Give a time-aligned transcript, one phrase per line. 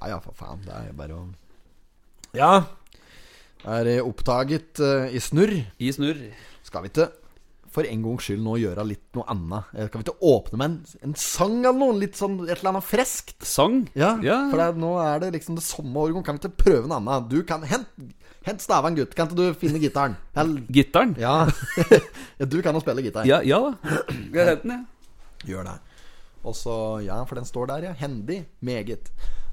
[0.00, 0.60] Ja ja, for faen.
[0.66, 1.22] Det er bare å
[2.36, 2.52] Ja.
[3.68, 5.54] Er oppdaget eh, i snurr?
[5.82, 6.20] I snurr.
[6.66, 7.08] Skal vi ikke
[7.68, 9.68] for en gangs skyld nå gjøre litt noe annet?
[9.90, 10.76] Skal vi ikke åpne med en,
[11.08, 11.96] en sang eller noe?
[12.00, 13.36] Litt sånn et eller annet freskt?
[13.46, 13.82] Sang?
[13.98, 14.38] Ja, Ja.
[14.52, 16.24] for det, nå er det liksom det samme årgang.
[16.26, 17.28] Kan vi ikke prøve noe annet?
[17.32, 17.90] Du kan Hent,
[18.46, 19.12] hent staven, gutt.
[19.18, 20.14] Kan ikke du finne gitaren?
[20.38, 21.16] Eller, Gittaren?
[21.20, 21.34] ja.
[22.38, 23.26] Ja, du kan jo spille gitar.
[23.26, 23.98] Ja, ja da.
[24.06, 24.86] Skal hente den, jeg?
[25.46, 25.76] Gjør det.
[26.48, 26.74] Og så,
[27.04, 27.92] ja, for den står der, ja.
[27.98, 28.44] Hendig.
[28.64, 29.10] Meget.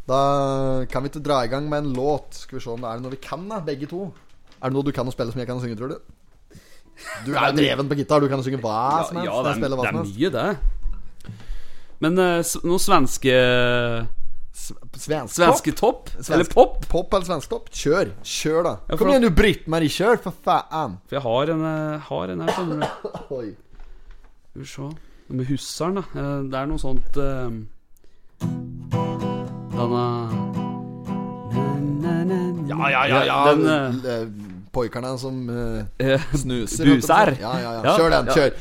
[0.07, 0.19] Da
[0.89, 2.33] kan vi ikke dra i gang med en låt.
[2.45, 4.11] Skal vi se om det er noe vi kan, da, begge to.
[4.61, 5.97] Er det noe du kan å spille som jeg kan å synge, tror du?
[7.25, 8.23] Du er jo dreven på gitar.
[8.23, 9.27] Du kan jo synge hva som helst.
[9.27, 11.33] ja det, er, det er mye, det.
[12.03, 13.33] Men uh, noe svenske
[14.55, 16.09] Svensk Svenske topp?
[16.13, 16.77] Svensk- Eller pop?
[16.87, 17.67] Pop eller svensk topp?
[17.75, 18.13] Kjør.
[18.23, 18.73] Kjør, da.
[18.87, 19.91] Ja, Kom igjen, du Britt-Marie.
[19.91, 20.95] Kjør, for faen.
[21.09, 23.09] For jeg har en, eh, har en her, skjønner du.
[23.39, 23.49] Oi.
[24.53, 24.87] Skal vi se
[25.27, 26.03] med hussaren, da.
[26.15, 27.51] Eh, Det er noe sånt uh,
[32.05, 33.23] Denne Ja, ja, ja.
[33.25, 33.53] ja.
[33.53, 33.65] Den
[34.05, 34.27] eh, Eh,
[34.71, 35.49] Poikerne som
[35.99, 36.85] eh, snuser.
[36.85, 37.31] Busær.
[37.39, 37.93] Ja, ja, ja.
[37.95, 38.27] Kjør den.
[38.35, 38.51] Kjør.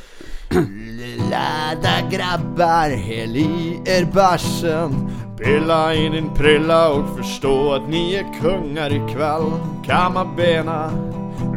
[1.30, 4.94] Lada grabbar, häll i er bärsen
[5.38, 9.50] Pilla i din prilla och förstå att ni är kungar ikväll
[9.84, 10.90] Kamma bena,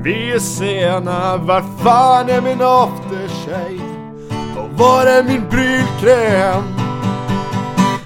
[0.04, 3.97] vi är sena Var fan är min aftershave?
[4.78, 6.64] Var min brylkräm?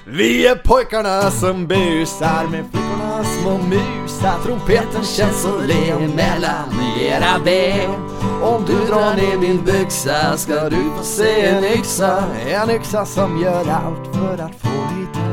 [0.04, 7.38] Vi är pojkarna som busar med flickorna små musar Trumpeten känns så len mellan era
[7.44, 7.90] ben
[8.42, 13.42] Om du drar ner min byxa ska du få se en yxa En yxa som
[13.42, 14.68] gör allt för att få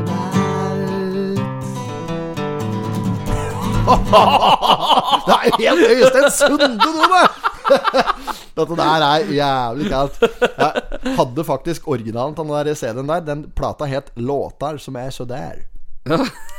[0.06, 0.40] ballt
[5.26, 7.28] Det er helt Øystein Sunde, da!
[8.60, 10.20] Dette der er jævlig kaldt.
[10.60, 13.26] Jeg hadde faktisk originalen til den der CD-en der.
[13.26, 15.66] Den plata het 'Låtar som er så der'.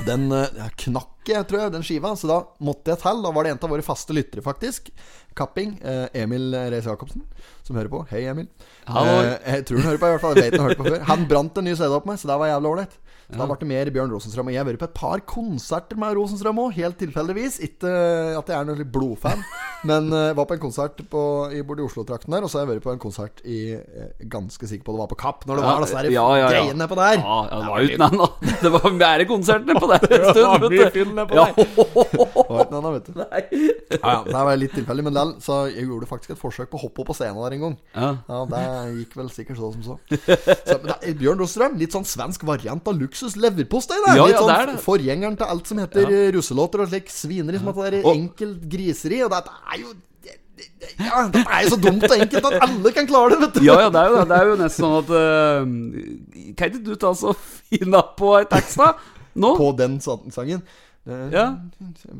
[0.05, 2.13] Den eh, ja, knakk jeg, tror jeg, den skiva.
[2.17, 3.21] Så da måtte jeg til.
[3.25, 4.89] Da var det en av våre faste lyttere, faktisk.
[5.37, 5.79] Kapping.
[5.83, 7.23] eh, Emil Reise Jacobsen,
[7.63, 8.03] som hører på.
[8.11, 8.47] Hei, Emil.
[8.87, 9.21] Hallo.
[9.21, 10.35] Eh, jeg tror han hører på, i hvert fall.
[10.37, 11.01] Jeg vet han hørte på før.
[11.09, 12.97] Han brant en ny CD opp med, så det var jævlig ålreit.
[13.31, 14.49] Så Da ble det mer Bjørn Rosenstrøm.
[14.51, 17.61] Og jeg har vært på et par konserter med Rosenstrøm òg, helt tilfeldigvis.
[17.63, 17.91] Ikke
[18.37, 19.41] at jeg er noen blodfan,
[19.89, 21.23] men uh, var på en konsert på,
[21.55, 22.43] i, borte i Oslo-trakten der.
[22.43, 25.09] Og så har jeg vært på en konsert i eh, Ganske sikker på det var
[25.09, 26.51] på Kapp, når det var disse der Ja, ja, ja.
[26.51, 27.17] greiene på der.
[27.23, 30.67] Ja, ja, det var uten annet Det var mer konserter på der en stund.
[30.67, 31.05] vet du.
[31.39, 31.47] Ja.
[31.55, 33.21] Det var ikke noe, vet du.
[33.21, 33.43] Nei.
[33.91, 36.79] Ja, ja, det var litt tilfeldig, men likevel, så jeg gjorde faktisk et forsøk på
[36.79, 37.75] å hoppe opp på scenen der en gang.
[37.95, 38.09] Ja.
[38.27, 38.63] Ja, det
[38.99, 39.97] gikk vel sikkert så som så.
[40.07, 43.97] så er Bjørn Rosenstrøm, litt sånn svensk variant av luksus leverpostei.
[44.07, 44.79] Ja, ja, sånn det er det.
[44.83, 46.09] forgjengeren til alt som heter Ja.
[46.09, 49.21] eh, russelåter og slik svineri som at det er enkelt griseri.
[49.23, 49.93] Og dette er jo
[50.23, 53.29] det- det- det- Ja, det er jo så dumt og enkelt at alle kan klare
[53.29, 53.59] det, vet du.
[53.63, 54.27] Ja, ja, det er jo, det.
[54.27, 58.49] det er jo nesten sånn at uh, Kan ikke du ta så finne på et
[58.49, 58.93] tekst, da?
[59.35, 59.55] Nå?
[59.57, 60.61] På den sangen.
[61.07, 61.57] Uh, Ja.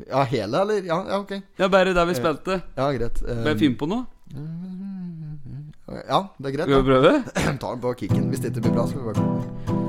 [0.08, 0.82] ja, hele, eller?
[0.82, 1.42] Ja, ja, ok.
[1.58, 2.62] Ja, bare der vi spilte.
[2.76, 3.22] Ja, greit.
[3.28, 4.06] Eh, Bare finn på noe.
[6.08, 6.66] ja, det er greit.
[6.66, 7.24] Skal vi prøve?
[7.60, 8.28] Ta den på kicken.
[8.30, 9.22] Hvis det ikke blir bra, skal vi bare.
[9.68, 9.81] Eh,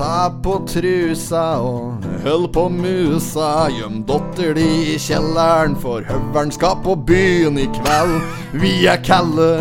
[0.00, 3.68] ta på trusa og hold på musa.
[3.74, 8.16] Gjem dotter di i kjelleren, for høveren skal på byen i kveld.
[8.62, 9.60] Vi er kalde,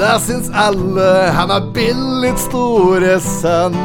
[0.00, 1.10] det syns alle.
[1.36, 3.76] Han er billig store sønn.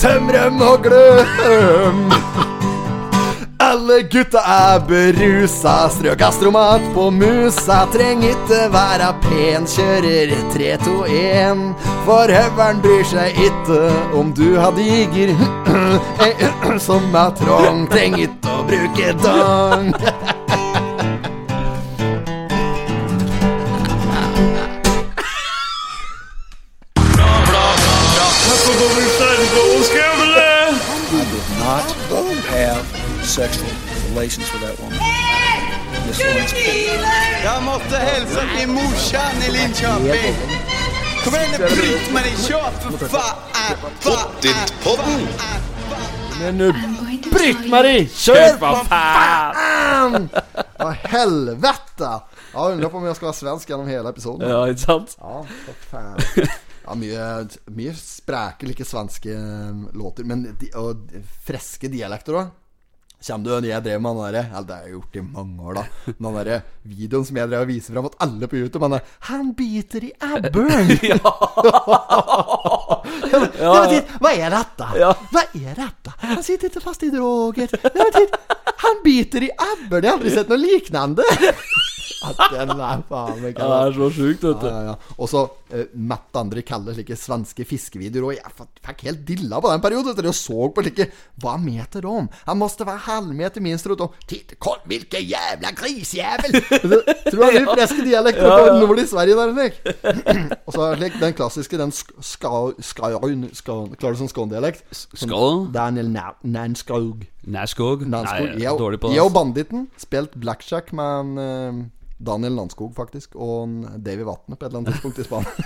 [0.00, 2.06] Tømrem og gløm.
[3.74, 7.80] Alle gutta er berusa, strø gastromat på musa.
[7.90, 11.64] Treng ikke være pen, kjører 3-2-1.
[12.06, 13.80] For høveren bryr seg ikke
[14.14, 15.34] om du har diger
[16.86, 17.88] som er trong.
[17.90, 19.90] Treng ikke å bruke dong.
[34.24, 34.98] relations with that woman.
[36.06, 36.20] This.
[37.44, 40.34] Jag måste hälsa till morsan i Linköping.
[41.24, 43.36] Kom igen nu Britt-Marie, kör för fan!
[44.02, 45.26] Pottitpodden!
[46.40, 46.72] Men nu,
[47.32, 50.28] Britt-Marie, kjør for for faen!
[50.78, 52.10] Hva helvete!
[52.54, 54.48] Ja, Undrer på om jeg skal være svensk gjennom hele episoden.
[54.48, 55.16] Ja, ikke sant?
[55.20, 56.50] Ja, for faen.
[56.84, 57.28] Ja, mye,
[57.76, 60.24] mye spreke, like svenske eh, låter.
[60.28, 61.08] Men de, og
[61.46, 62.52] freske dialekter òg.
[63.24, 65.78] Kjem du jeg drev med den derre Ja, det har jeg gjort i mange år,
[65.78, 65.84] da.
[66.12, 68.84] Den derre videoen som jeg drev og viser fram mot alle på YouTube.
[68.84, 70.92] Han er 'Han biter i abberen'.
[71.10, 71.18] Ja.
[73.34, 73.40] Ja,
[73.90, 74.00] ja.
[74.20, 74.86] Hva er dette?
[75.00, 75.10] Ja.
[75.32, 76.12] Hva er dette?
[76.20, 77.72] Han sitter ikke fast i droger.
[78.84, 80.04] Han biter i abberen.
[80.04, 81.24] Jeg har aldri sett noe lignende.
[82.54, 84.66] Den er faen meg Ja, det er så sjukt, vet du.
[84.68, 85.14] Ja, ja, ja.
[85.18, 85.42] Og så
[85.74, 88.26] uh, Matt andre kaller slike svenske fiskevideoer.
[88.30, 90.14] Og jeg fikk helt dilla på den perioden.
[90.16, 91.08] du, Og så på slike
[91.42, 92.14] Hva meter de?
[92.46, 96.56] Han måtte være halvmeter minst rundt Og Titt, kom, hvilken jævla grisjævel!
[97.30, 98.78] Tror du han er friske dialekter Ja, på ja.
[98.84, 99.74] nord i Sverige der, slik?
[100.66, 103.12] Og så slik, den klassiske, den sk- ska- ska-
[103.52, 104.84] ska- Klarer du sånn skåndialekt?
[104.94, 105.66] Skål.
[105.74, 107.26] Daniel Na- Nanskaug.
[107.50, 108.06] Nærskog?
[108.08, 109.32] Nei, jeg Jeg er dårlig på jeg og.
[109.34, 111.74] Banditten spilt blackjack med en, uh,
[112.24, 115.50] Daniel Landskog, faktisk, og en Davy Vatne på et eller annet tidspunkt i Spania.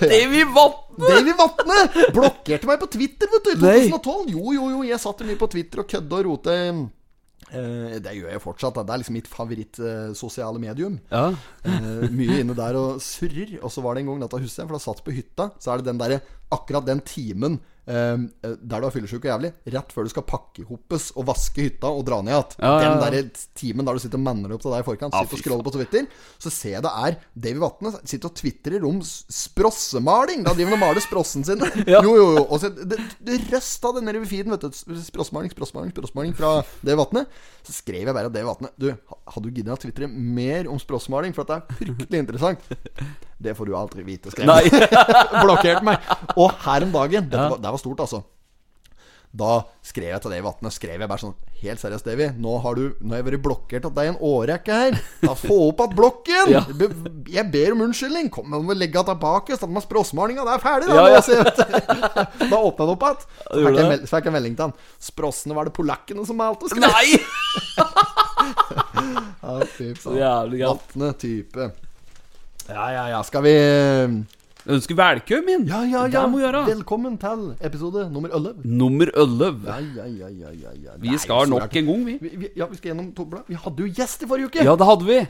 [0.00, 1.10] Davy Vatne!
[1.10, 1.76] Davy Vatne
[2.14, 4.32] blokkerte meg på Twitter, vet du, i 2012.
[4.36, 6.56] Jo, jo, jo, jeg satt mye på Twitter og kødde og rote.
[7.50, 8.76] Uh, det gjør jeg fortsatt.
[8.78, 8.86] Da.
[8.86, 11.00] Det er liksom mitt favorittsosiale medium.
[11.10, 11.30] Ja.
[11.66, 13.58] uh, mye inne der og surrer.
[13.60, 15.74] Og så var det en gang, dette husker jeg, for da satt på hytta, så
[15.74, 19.94] er det den derre Akkurat den timen eh, der du er fyllesyk og jævlig, rett
[19.94, 22.58] før du skal pakke hoppes og vaske hytta og dra ned igjen.
[22.60, 22.90] Ja, ja, ja.
[22.90, 25.42] Den der timen der du sitter og manner opp til deg i forkant, sitter og
[25.42, 26.06] scroller på Twitter,
[26.40, 30.44] så ser jeg det er Davy Vatne sitter og tvitrer om sprossemaling.
[30.46, 31.62] Da driver han og maler sprossen sin.
[31.90, 32.44] Jo, jo, jo.
[32.46, 35.00] Og så det, det røsta den nede ved feeden, vet du.
[35.04, 37.24] Sprossmaling, sprossmaling, sprossmaling fra Davy Vatne.
[37.66, 40.78] Så skrev jeg bare at Davy Vatne Du, hadde du giddet å tvitre mer om
[40.80, 41.34] sprossmaling?
[41.36, 42.70] For at det er fryktelig interessant.
[43.40, 44.88] Det får du aldri vite, skrev jeg.
[45.44, 46.10] Blokkerte meg.
[46.36, 48.22] Og her om dagen Dette var, det var stort, altså.
[49.30, 52.26] Da skrev jeg til Davy Vatne Skrev jeg bare sånn Helt seriøst, Davy.
[52.42, 54.96] Nå har du Nå har jeg vært blokkert av deg en årrekke her.
[55.22, 56.50] Da Få opp igjen blokken!
[56.56, 56.64] Ja.
[57.30, 58.30] Jeg ber om unnskyldning.
[58.32, 59.54] Kom med å legge tilbake.
[59.54, 60.42] Stå med sprossmalinga.
[60.48, 60.96] Det er ferdig, da.
[60.96, 61.20] Ja, ja.
[61.20, 62.48] jeg.
[62.50, 63.28] Da åpna det opp igjen.
[63.44, 64.74] Så fikk jeg fikk jeg melding til han.
[65.10, 66.72] Sprossene var det polakkene som malte.
[66.80, 67.06] Nei!
[69.40, 70.56] Ja, fy faen.
[70.56, 71.70] Vatne type.
[72.70, 73.20] Ja, ja, ja.
[73.26, 73.54] Skal vi
[74.68, 75.62] Ønsker velkommen.
[75.68, 76.26] Ja, ja, Det ja.
[76.28, 76.60] må gjøre.
[76.68, 78.60] Velkommen til episode nummer 11.
[78.68, 79.62] Nummer 11.
[79.64, 80.96] Ja, ja, ja, ja, ja, ja.
[81.00, 82.16] Vi er skal nok en gang, vi.
[82.20, 83.40] Vi, vi, ja, vi skal gjennom Tobla.
[83.48, 84.64] Vi hadde jo gjest i forrige uke!
[84.66, 85.20] Ja, det hadde vi.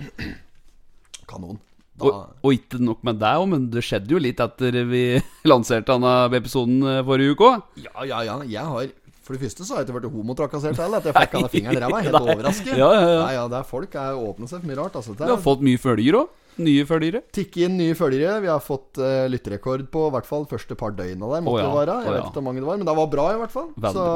[1.31, 1.61] Kanon.
[2.01, 5.05] Og, og ikke nok med det, men det skjedde jo litt etter vi
[5.51, 7.63] lanserte denne episoden eh, forrige uke òg.
[7.85, 8.39] ja, ja, ja.
[8.49, 8.91] Jeg har
[9.21, 10.99] For det første så har jeg ikke vært homotrakassert heller.
[11.05, 12.03] At jeg fikk av fingeren i ræva.
[12.03, 12.25] Helt Nei.
[12.35, 12.73] overrasket.
[12.75, 13.23] Ja, ja, ja.
[13.23, 14.97] Nei, ja, det er folk er åpne seg for mye rart.
[14.99, 15.15] Altså.
[15.15, 16.37] Det Vi har er fått mye følger òg.
[16.61, 17.23] Nye følgere.
[17.33, 18.41] Tikke inn nye følgere.
[18.45, 21.45] Vi har fått uh, lytterekord på i hvert fall første par døgna der.
[21.47, 21.69] Måtte oh, ja.
[21.71, 21.97] det være.
[22.05, 23.69] Jeg Å, vet ikke hvor mange det var, men det var bra i hvert fall.
[23.77, 24.07] Veldig så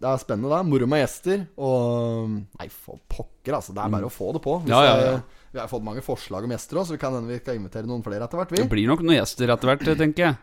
[0.00, 0.70] det er spennende, det.
[0.70, 1.44] Moro med gjester.
[1.58, 3.74] Og Nei, for pokker, altså.
[3.76, 4.60] Det er bare å få det på.
[4.64, 4.76] Hvis Mm.
[4.76, 5.12] Ja, ja, ja.
[5.18, 7.54] jeg- vi har fått mange forslag om gjester òg, så vi kan hende vi skal
[7.54, 8.50] invitere noen flere etter hvert.
[8.50, 8.56] Vi.
[8.64, 10.36] Det blir nok noen gjester etter hvert, tenker jeg.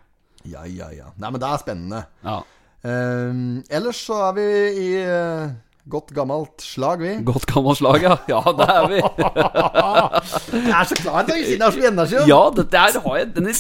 [0.54, 1.10] Ja, ja, ja.
[1.20, 2.06] Nei, men det er spennende.
[2.24, 2.38] Ja.
[2.82, 4.46] Um, ellers så er vi
[4.82, 5.52] i eh,
[5.92, 7.12] godt gammelt slag, vi.
[7.28, 8.16] Godt gammelt slag, ja.
[8.32, 9.00] Ja, det er vi.
[10.72, 12.22] Jeg er så klar til å si det er så energi.
[12.30, 13.54] Ja, dette her har jeg Denne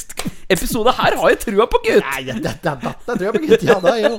[0.51, 2.05] episoden her har jeg trua på, gutt.
[2.05, 3.65] Nei, dette, dette, dette tror jeg på, gutt.
[3.67, 4.13] Ja, det er jo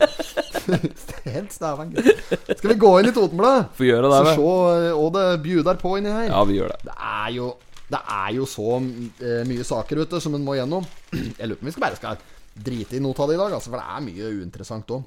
[1.35, 2.11] Helt stavan, gutt.
[2.59, 3.73] Skal vi gå inn i Totenbladet?
[3.79, 6.29] Få gjøre det, Så se hva det bjuder på inni her.
[6.31, 6.81] Ja, vi gjør det.
[6.91, 7.49] Det er jo
[7.93, 10.87] Det er jo så eh, mye saker ute som en må gjennom.
[11.41, 12.23] Jeg lurer på om vi skal bare skal
[12.53, 15.05] drite i noe av det i dag, altså, for det er mye uinteressant òg.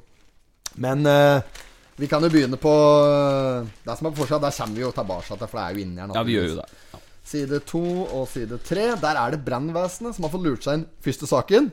[0.82, 1.64] Men eh,
[1.98, 2.74] vi kan jo begynne på
[3.06, 4.42] eh, det som er på forsida.
[4.44, 6.16] Der kommer vi jo tilbake til, for det er jo inni her.
[6.18, 6.68] Ja, vi gjør jo det.
[6.94, 7.00] Ja.
[7.26, 8.90] Side to og side tre.
[9.02, 11.72] Der er det brannvesenet som har fått lurt seg inn første saken.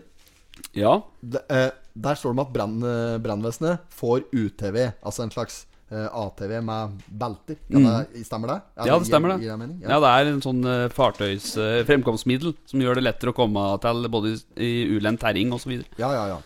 [0.77, 0.95] Ja.
[1.21, 5.59] De, eh, der står det om at eh, brannvesenet får UTV, altså en slags
[5.91, 7.59] eh, ATV med belter.
[7.69, 8.59] Kan det, stemmer det?
[8.79, 9.51] Ja, ja, det stemmer gir- det.
[9.51, 9.83] gir mening?
[9.85, 11.51] Ja, det er en sånn eh, fartøys
[11.91, 15.75] fremkomstmiddel som gjør det lettere å komme til både i ulendt terreng osv.
[16.01, 16.41] Ja, ja, ja.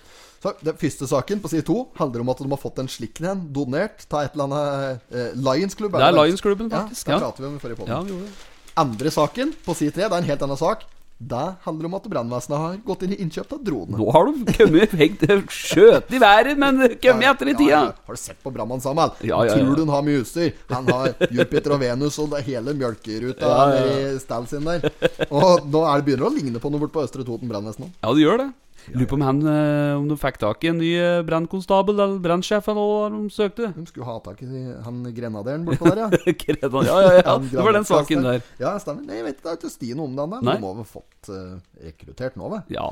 [0.64, 3.46] Den første saken på side to handler om at de har fått en slik en
[3.52, 5.92] donert av et eller annet eh, Lions-klubb.
[5.96, 7.08] Det er Lions-klubben, faktisk.
[7.08, 7.20] Ja, Ja.
[7.26, 8.52] prater vi om i forrige Ja, gjorde det.
[8.76, 10.84] Andre saken på side tre, det er en helt annen sak.
[11.18, 13.96] Det handler om at brannvesenet har gått inn i innkjøp av drone.
[13.96, 17.70] Nå har du kommet hengt skjøt i været, men kommet etter i Ja, tida.
[17.70, 17.80] ja.
[18.04, 19.10] Har du sett på brannmann sammen?
[19.24, 19.54] Ja, ja, ja.
[19.56, 20.52] Tror du han har mye utstyr?
[20.68, 24.12] Han har Jupiter og Venus og det hele mjølkeruta Ja, ja, ja.
[24.12, 24.84] i stallen sin der.
[25.30, 27.88] Og nå er det begynner å ligne på noe borte på Østre Toten brannvesen.
[28.04, 28.50] Ja, det gjør det.
[28.94, 32.20] Lurer på om han eh, Om du fikk tak i en ny eh, brannkonstabel eller
[32.22, 33.72] brannsjef eller hva de søkte.
[33.76, 36.08] De skulle ha tak i han grenaderen bortpå der, ja.
[36.44, 37.36] Grenad, ja, ja, ja.
[37.50, 38.40] Det var den saken der.
[38.62, 39.02] Ja, stemmer.
[39.08, 40.30] Nei, jeg vet ikke, det er Stine om der.
[40.36, 42.64] Men de må vel fått uh, rekruttert nå, vel?
[42.76, 42.88] Ja.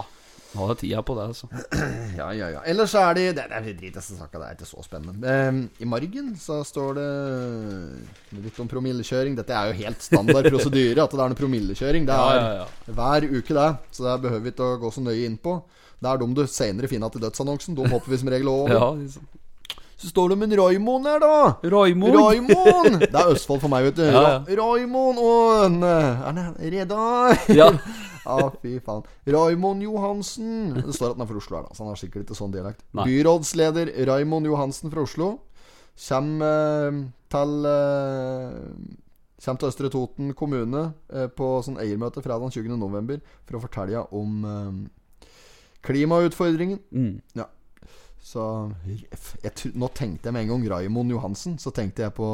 [0.55, 1.49] Nå har jeg tida på det, altså.
[2.21, 2.61] Ja, ja, ja.
[2.71, 5.27] Ellers så er de Det, det er drit driteste saka, det er ikke så spennende.
[5.27, 7.09] Ehm, I margen så står det
[8.45, 9.35] litt om promillekjøring.
[9.39, 12.07] Dette er jo helt standard prosedyre, at det er noe promillekjøring.
[12.07, 12.95] Det Ja, er ja, ja.
[13.01, 13.67] hver uke, det.
[13.99, 15.57] Så det behøver vi ikke å gå så nøye inn på.
[16.05, 17.77] Det er dem du senere finner til dødsannonsen.
[17.79, 18.75] De hopper vi som regel over.
[18.79, 19.25] Ja, liksom.
[19.97, 21.37] Så står det om en Raymond her, da.
[21.71, 22.17] Raimond.
[22.19, 22.97] Raymond!
[23.13, 24.03] Det er Østfold for meg, vet du.
[24.05, 24.57] Ja, ja.
[24.59, 27.39] Raymond og en eh, Er han Redar?
[27.61, 27.71] Ja.
[28.25, 29.05] Ja, fy faen.
[29.29, 30.75] Raymond Johansen.
[30.77, 32.53] Det står at han er fra Oslo, her da, så han har sikkert ikke sånn
[32.53, 32.83] dialekt.
[32.97, 33.07] Nei.
[33.11, 35.31] Byrådsleder Raymond Johansen fra Oslo
[36.09, 37.01] kommer eh,
[37.37, 38.59] til eh,
[39.45, 42.75] Kjem til Østre Toten kommune eh, på sånn eiermøte fredag 20.
[42.81, 44.71] november for å fortelle om eh,
[45.85, 46.81] klimautfordringen.
[46.91, 47.21] Mm.
[47.39, 47.49] Ja.
[48.25, 48.43] Så
[48.89, 51.59] jeg, Nå tenkte jeg med en gang Raimond Johansen.
[51.61, 52.27] Så tenkte jeg på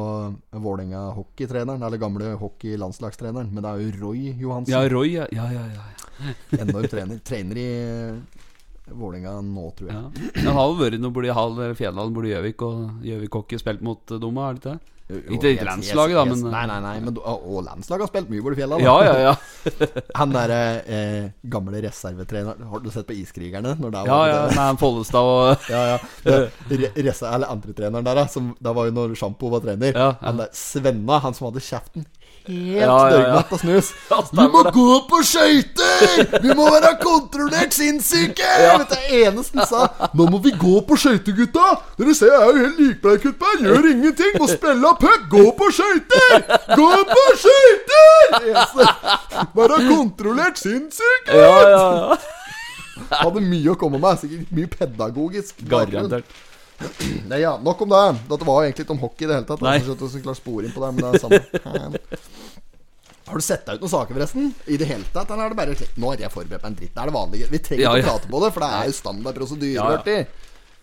[0.55, 3.51] Vålerenga hockeytreneren, eller gamle hockeylandslagstreneren.
[3.51, 4.75] Men det er jo Roy Johansen.
[4.77, 5.27] Ja, Roy, ja.
[5.35, 6.35] Ja, ja, ja.
[6.61, 7.19] Enorm trener.
[7.27, 8.47] Trener i eh,
[8.91, 9.99] Vålerenga nå, tror jeg.
[9.99, 10.31] ja.
[10.43, 14.01] Det har jo vært noe borti Hall Fjelldalen, borti Gjøvik, og Gjøvik hockey spilt mot
[14.11, 14.81] eh, Doma, er det ikke det?
[15.11, 16.93] Jo, Ikke yes, landslaget, da, helt- men- Nei, nei, nei.
[17.03, 18.77] Men, og, landslaget har spilt mye borti fjella.
[18.79, 18.85] da.
[18.85, 19.33] Ja, ja, ja.
[20.21, 23.73] Han derre eh, gamle reservetreneren Har du sett på Iskrigerne?
[23.83, 25.99] Når det Ja, var, ja, med han Follestad og ja, ja.
[26.23, 26.39] Det,
[26.85, 28.27] re, resa, eller andretreneren der, da.
[28.31, 29.91] Som, det var jo når Sjampo var trener.
[29.99, 30.17] Ja, ja.
[30.23, 32.07] Han der Svenna, han som hadde kjeften
[32.51, 33.11] helt Ja, ja, ja.
[33.17, 33.91] dørgnatt av snus.
[34.11, 34.73] Ja, Vi må det.
[34.75, 36.41] gå på skøyter!
[36.45, 38.51] Vi må være kontrollert sinnssyke!
[38.81, 39.85] Vet du, eneste han sa.
[40.19, 41.69] Nå må vi gå på skøyter, gutta!
[42.01, 43.65] Dere ser jeg er jo helt likbleik utpå her.
[43.69, 44.35] Gjør ingenting.
[44.43, 45.25] Må spille puck.
[45.33, 46.45] Gå på skøyter!
[46.77, 48.93] Gå på skøyter!
[49.57, 51.35] Være kontrollert sinnssyke!
[51.35, 52.21] Ja, ja, ja.
[53.11, 54.21] Hadde mye å komme med.
[54.21, 55.63] Sikkert mye pedagogisk.
[55.71, 56.39] Garantert.
[57.31, 58.03] Nei, ja, Nok om det.
[58.31, 59.65] Dette var jo egentlig ikke om hockey i det hele tatt.
[59.65, 59.77] Nei.
[59.79, 61.99] Jeg ikke klart spore inn på det, men det er samme.
[63.31, 64.47] Har du sett deg ut noen saker, forresten?
[64.67, 65.31] I det hele tatt?
[65.31, 66.95] Eller er det bare slik Nå har jeg forberedt meg en dritt.
[66.97, 67.51] Det er det vanlige.
[67.53, 68.07] Vi trenger Ja, ikke ja.
[68.07, 69.91] å prate på det, for det er jo standard prosedyre.
[70.01, 70.23] Ja.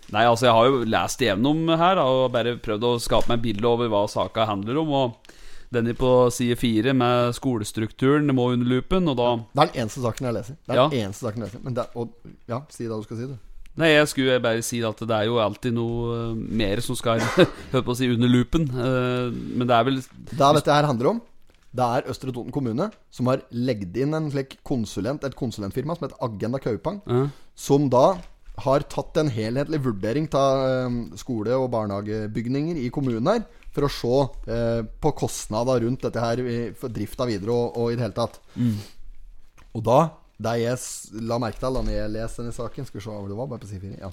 [0.07, 3.41] Nei, altså, jeg har jo lest igjennom her da, og bare prøvd å skape meg
[3.41, 4.93] et bilde over hva saka handler om.
[5.01, 5.33] Og
[5.75, 10.05] denne på side fire med skolestrukturen må under lupen, og da Det er den eneste
[10.05, 10.55] saken jeg leser.
[10.63, 11.65] Det er den eneste saken jeg leser.
[11.65, 12.15] Men det, og,
[12.47, 13.35] ja, si det du skal si, du.
[13.77, 17.21] Nei, jeg skulle bare si at det er jo alltid noe eh, mer som skal
[17.73, 18.63] Hør på å si under lupen.
[18.73, 21.19] Eh, Men det er vel Det er dette her handler om.
[21.77, 26.07] Det er Østre Toten kommune som har legget inn en slik konsulent, et konsulentfirma som
[26.07, 27.01] heter Agenda Kaupang.
[27.05, 27.27] Ja.
[27.53, 28.15] Som da
[28.65, 33.43] har tatt en helhetlig vurdering av skole- og barnehagebygninger i kommunen her.
[33.75, 34.15] For å se
[34.49, 38.39] eh, på kostnader rundt dette her i- drifta videre og, og i det hele tatt.
[39.77, 39.99] Og da
[40.37, 43.37] det jeg la merke til da jeg leste denne saken Skal vi se hvor det
[43.39, 44.01] var, bare på side 4.
[44.03, 44.11] Ja.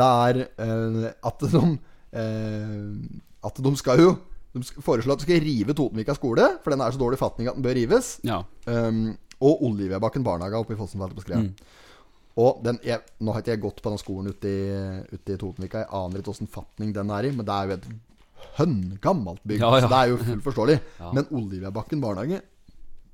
[0.00, 4.12] Det er uh, at de uh, At de skal jo
[4.54, 7.58] De foreslår at de skal rive Totenvika skole, for den er så dårlig fatning at
[7.58, 8.14] den bør rives.
[8.26, 8.40] Ja.
[8.66, 9.12] Um,
[9.44, 11.42] og Olivia-bakken barnehage oppe i Fossenfeltet på Skrea.
[11.44, 11.52] Mm.
[12.42, 14.62] Og den, jeg, Nå har ikke jeg gått på den skolen ute i,
[15.12, 15.84] ute i Totenvika.
[15.84, 17.88] Jeg aner ikke åssen fatning den er i, men det er jo et
[18.58, 19.62] høngammelt bygg.
[19.62, 19.84] Ja, ja.
[19.84, 20.78] Så det er jo fullt forståelig.
[21.02, 21.12] Ja.
[21.14, 22.40] Men Olivia-bakken barnehage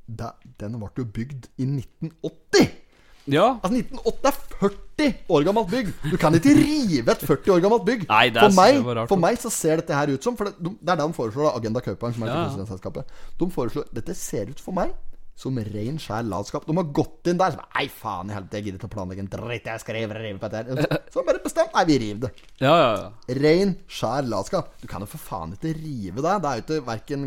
[0.08, 2.70] Den ble jo bygd i 1980!
[3.32, 3.46] ja.
[3.64, 5.92] Altså 1980 er 40 år gammelt bygg!
[6.12, 8.04] Du kan ikke rive et 40 år gammelt bygg.
[8.08, 9.08] Nei, det er- for, meg, rart.
[9.08, 11.16] for meg så ser dette her ut som For det, de, det er det de
[11.16, 13.04] foreslår, da, Agenda Kaupang, som er Ja, presidentselskapet.
[13.40, 14.92] De foreslår Dette ser ut for meg
[15.34, 16.66] som ren, skjær latskap.
[16.66, 19.24] De har gått inn der så Nei, faen i helvete, jeg gidder ikke å planlegge
[19.24, 19.66] en dritt.
[19.66, 21.00] Jeg skal rive, rive på dette her.
[21.10, 22.46] Så bare bestemt Nei, vi river det.
[22.62, 23.38] Ja, ja, ja.
[23.40, 24.70] Ren, skjær latskap.
[24.78, 26.36] Du kan jo for faen ikke rive det.
[26.44, 27.26] Det er jo ikke verken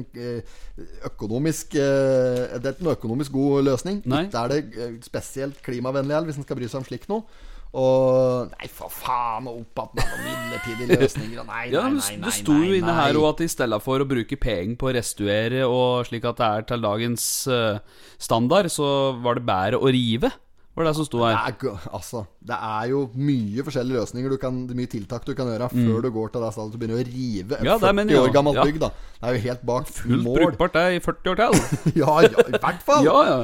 [1.09, 4.01] økonomisk eh, Det er ikke noe økonomisk god løsning.
[4.07, 4.23] Nei.
[4.29, 7.27] Ikke er det eh, spesielt klimavennlig heller, hvis en skal bry seg om slikt noe.
[7.75, 11.41] Og Nei, for faen, og opp igjen med midlertidige løsninger.
[11.43, 13.81] Og nei, nei, nei, nei, nei, Det sto jo inne her også at i stedet
[13.83, 17.79] for å bruke penger på å restuere og slik at det er til dagens eh,
[18.17, 18.89] standard, så
[19.23, 20.31] var det bedre å rive.
[20.77, 24.59] Var det som sto Det er, altså, det er jo mye forskjellige løsninger du kan,
[24.69, 26.99] det er mye tiltak du kan gjøre før du går til det stedet du begynner
[27.01, 27.65] å rive Mm.
[27.65, 28.77] Ja, 40 mener jeg år gammel bygg.
[28.83, 30.37] da Det er jo helt bak Fullt mål.
[30.37, 31.57] Fullt brukbart det i 40 år til.
[32.03, 33.07] Ja, ja, i hvert fall!
[33.07, 33.37] Ja, ja.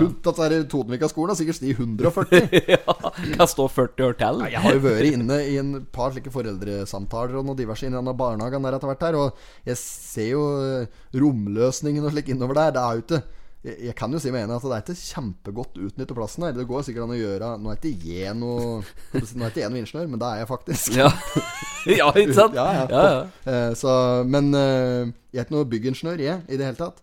[0.70, 2.50] Totenvika-skolen har sikkert sti 140.
[2.75, 2.98] ja,
[3.34, 4.44] kan stå 40 år til.
[4.54, 8.13] Jeg har jo vært inne i en par slike foreldresamtaler og noe diverse i denne
[8.13, 12.75] barnehagen der etter hvert her, og jeg ser jo eh, romløsningen og slik innover der.
[12.78, 13.24] Det er jo ikke
[13.63, 16.55] jeg, jeg kan jo si med enig at det er ikke kjempegodt utnyttet plassen her.
[16.58, 19.72] Det går sikkert an å gjøre Nå er ikke jeg noe Nå er ikke jeg
[19.72, 20.98] noe ingeniør, men det er jeg faktisk.
[21.00, 21.08] Ja.
[22.01, 22.58] ja, ikke sant?
[22.60, 22.84] Ja, ja.
[22.91, 23.24] ja, ja.
[23.53, 23.93] Eh, så,
[24.27, 27.00] men eh, jeg er ikke noe byggingeniør, jeg, i det hele tatt.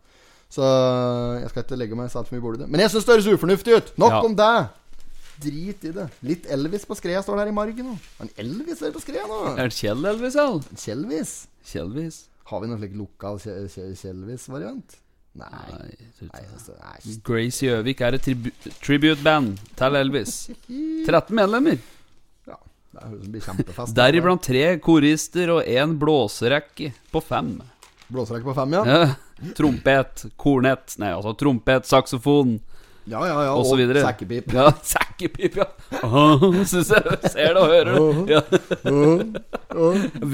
[0.50, 0.67] Så
[1.40, 2.69] jeg skal ikke legge meg så altfor mye borti det.
[2.75, 3.93] Men jeg syns det høres ufornuftig ut!
[4.02, 4.52] Nok om det!
[5.40, 6.09] Drit i det.
[6.26, 7.95] Litt Elvis på skrea står der i margen nå.
[8.21, 9.38] En Elvis er på skrea nå.
[9.55, 10.49] Er det Kjell Elvis, ja?
[10.83, 11.31] Kjellvis.
[11.71, 12.19] Kjellvis?
[12.50, 14.99] Har vi noen slik lokal Kje- Kje- Kjellvis-variant?
[14.99, 15.10] Nei.
[15.39, 15.49] Nei,
[16.27, 17.15] altså, nei.
[17.25, 18.51] Grace Gjøvik er et tribu
[18.83, 20.35] tribute-band til Elvis.
[21.07, 21.79] 13 medlemmer.
[22.51, 22.59] Ja,
[23.07, 23.95] det blir kjempefest.
[23.95, 27.53] Deriblant tre korister og én blåserekke på fem.
[28.11, 28.83] Blåserekke på fem, ja.
[28.91, 29.53] Ja.
[29.57, 32.59] Trompet, kornett Nei, altså trompet, saksofon
[33.09, 33.52] Ja, ja, ja.
[33.57, 34.02] og så videre.
[34.04, 34.52] sekkepip.
[34.54, 35.66] Ja, sekkepip, ja.
[36.71, 38.37] Syns jeg ser det og hører det.
[38.37, 38.40] Ja.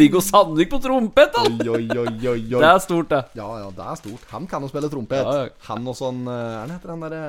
[0.00, 1.44] Viggo Sandvik på trompet, da!
[1.46, 3.23] Det er stort, det.
[3.38, 4.26] Ja, ja, det er stort.
[4.35, 5.54] Han kan jo spille trompet.
[5.70, 7.23] Han og sånn eh, Er heter han derre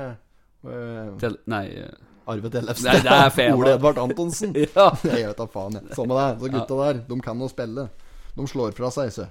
[0.67, 1.93] uh, nei eh,
[2.27, 2.89] Arve Tellefsen.
[2.89, 3.75] Nei, det er feil, Ole.
[3.77, 4.51] Edvard Antonsen.
[4.57, 4.89] Ja.
[5.07, 5.93] Jeg vet da faen, jeg.
[5.95, 6.27] Samme det.
[6.41, 7.87] Så gutta der, de kan jo spille.
[8.37, 9.29] De slår fra seg, så.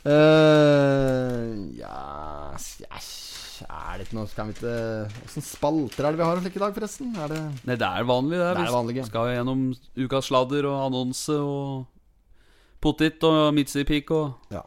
[0.00, 3.00] Uh, ja, s- ja
[3.66, 4.74] Er det ikke noe Kan vi ikke
[5.26, 7.14] Åssen spalter er det vi har slik i dag, forresten?
[7.20, 8.48] Er det Nei, det er vanlig, det.
[8.48, 9.06] Det er Vi vanlig, ja.
[9.08, 9.64] skal gjennom
[10.00, 11.86] ukas sladder og annonse og
[12.80, 14.64] potet og midtsidepik og Ja.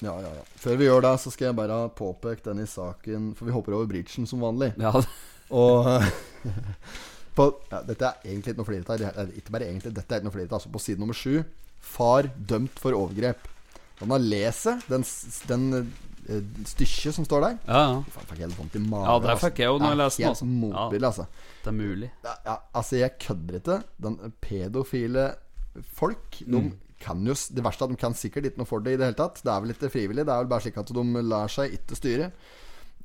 [0.00, 0.44] Ja, ja, ja.
[0.56, 3.76] Før vi gjør det, så skal jeg bare Påpeke den denne saken For vi hopper
[3.76, 4.72] over bridgen som vanlig.
[4.80, 4.94] Ja,
[5.50, 5.88] Og
[7.36, 9.16] på, ja, Dette er egentlig ikke noe flirete her.
[9.18, 10.56] Det er Ikke bare egentlig, dette er ikke noe flirete.
[10.56, 11.42] Altså på side nummer sju
[11.80, 13.48] Far dømt for overgrep.
[14.00, 15.04] Han har lest den,
[15.48, 15.92] den
[16.70, 17.56] stykket som står der.
[17.66, 17.80] ja.
[17.90, 17.96] ja.
[18.14, 19.06] Faen, fikk helt vondt i magen.
[19.08, 19.48] Ja, det altså.
[19.48, 21.26] fikk jeg jo når jeg leste den, Helt motvillig, altså.
[21.64, 22.10] Det er mulig.
[22.24, 23.78] Ja, ja, altså, jeg kødder ikke.
[24.06, 25.26] Den pedofile
[25.96, 26.72] folk De Mm.
[27.00, 29.06] kan jo Det verste er at de kan sikkert ikke noe for det i det
[29.10, 29.42] hele tatt.
[29.42, 30.24] Det er vel ikke frivillig.
[30.26, 32.30] Det er vel bare slik at de lar seg ikke styre.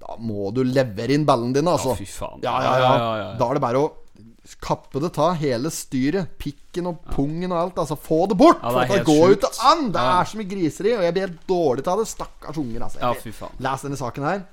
[0.01, 1.94] Da må du levere inn ballene dine, altså.
[1.94, 2.41] Ja, fy faen.
[2.44, 2.79] Ja, ja, ja.
[2.82, 3.38] Ja, ja, ja, ja.
[3.39, 3.91] Da er det bare å
[4.62, 6.28] kappe det ta, hele styret.
[6.38, 7.78] Pikken og pungen og alt.
[7.82, 8.60] Altså, få det bort!
[8.62, 9.84] Ja, det for er at det går jo ikke an!
[9.92, 10.20] Det Ja.
[10.22, 12.08] er så mye griseri, og jeg blir helt dårlig av det.
[12.12, 13.00] Stakkars unger, altså.
[13.02, 13.56] Ja, fy faen.
[13.60, 14.44] Les denne saken her.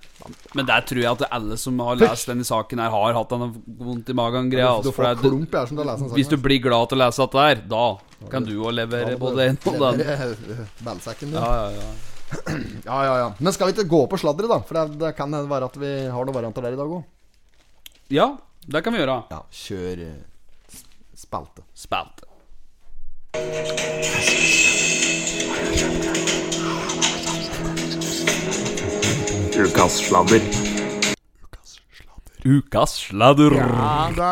[0.55, 3.51] Men der tror jeg at alle som har lest denne saken her, har hatt denne
[3.79, 4.71] vondt i magen-greia.
[4.83, 7.99] Du Altså, denne hvis du blir glad til å lese dette her, da
[8.31, 10.67] kan du jo levere både en og den.
[10.83, 11.41] Ballsekken din.
[11.41, 11.93] Ja, ja, ja.
[12.87, 13.35] Ja, ja, ja.
[13.41, 14.61] Men skal vi ikke gå på sladderet, da?
[14.65, 17.05] For det, det kan være at vi har noen varianter der i dag òg.
[18.09, 18.31] ja,
[18.67, 19.17] det kan vi gjøre.
[19.33, 20.77] Ja, kjør eh,
[21.19, 21.65] spalte.
[21.75, 22.29] Spalte.
[29.59, 30.47] Ukas sladder.
[31.43, 32.47] Ukas sladder.
[32.47, 33.59] Ukas sladder.
[33.59, 34.31] Ja da!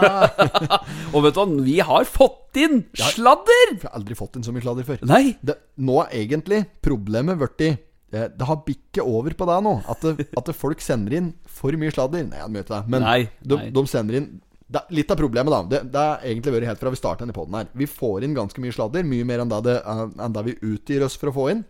[1.15, 3.75] Og vet du hva, vi har fått inn sladder!
[3.75, 5.03] Jeg har aldri fått inn så mye sladder før.
[5.11, 5.25] Nei.
[5.43, 7.67] Det, nå er egentlig problemet blitt
[8.11, 9.73] Det har bikket over på deg nå.
[9.89, 12.25] At, det, at det folk sender inn for mye sladder.
[12.27, 12.89] Nei, jeg møter deg.
[12.91, 13.69] Men Nei, de, nei.
[13.77, 14.31] de sender inn
[14.71, 15.61] det, Litt av problemet, da.
[15.67, 17.71] Det, det har egentlig vært helt fra vi starta denne poden her.
[17.75, 19.07] Vi får inn ganske mye sladder.
[19.07, 21.65] Mye mer enn det, det, enn det vi utgir oss for å få inn.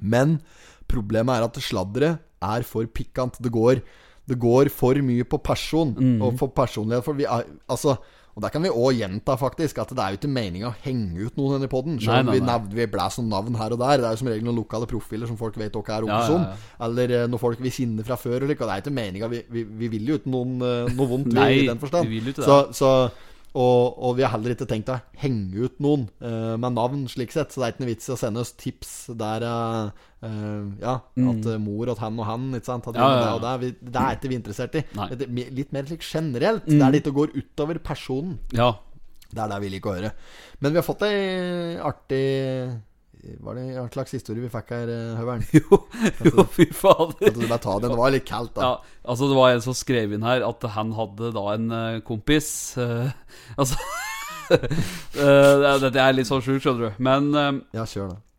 [0.00, 0.38] Men
[0.88, 3.36] problemet er at sladderet er for pikant.
[3.44, 3.82] Det går,
[4.28, 6.22] det går for mye på person Mm.
[6.24, 7.04] og for personlighet.
[7.04, 7.98] For vi er, altså,
[8.34, 11.26] og der kan vi òg gjenta, faktisk, at det er jo ikke meninga å henge
[11.26, 11.98] ut noen i poden.
[12.00, 13.98] Selv om vi, nevner- vi blæser navn her og der.
[14.00, 16.40] Det er jo som regel noen lokale profiler som folk vet hva er Ja, som.
[16.46, 16.86] ja, ja.
[16.86, 18.42] Eller når noen folk vi kjenner fra før.
[18.42, 18.62] Og, like.
[18.64, 21.08] og det er jo ikke meninga vi, vi, vi vil jo ikke noen, eh, noe
[21.12, 22.08] vondt, vi, i den forstand.
[22.08, 22.48] vi vil jo ikke det.
[22.48, 23.10] Så, så,
[23.52, 27.34] og, og vi har heller ikke tenkt å henge ut noen uh, med navn, slik
[27.34, 27.52] sett.
[27.52, 29.90] Så det er ikke noe vits i å sende oss tips der uh,
[30.22, 32.96] Ja, at eh, mor og han og han ikke sant, Mm.
[32.96, 33.40] Ja, ja, det ja.
[33.42, 33.52] det.
[33.60, 34.84] Vi, det er ikke vi interessert i.
[34.94, 35.02] Mm.
[35.10, 38.38] Det er litt mer slik generelt, der det ikke går utover personen.
[38.54, 38.70] Ja.
[39.32, 40.12] Det er det vi liker å høre.
[40.60, 42.24] Men vi har fått ei artig
[43.22, 45.44] Var det en slags historie vi fikk her, eh, Høveren?
[45.54, 45.78] Jo,
[46.26, 47.28] jo, fy fader.
[47.28, 47.92] At du bare ta den.
[47.92, 48.62] Det var litt kaldt, da.
[48.66, 52.00] Ja, altså Det var en som skrev inn her at han hadde da en eh,
[52.06, 52.48] kompis
[52.82, 53.12] uh,
[53.60, 53.78] Altså
[55.86, 57.02] Dette er litt sånn sjukt, skjønner du.
[57.06, 58.31] Men uh, Ja, kjør, da.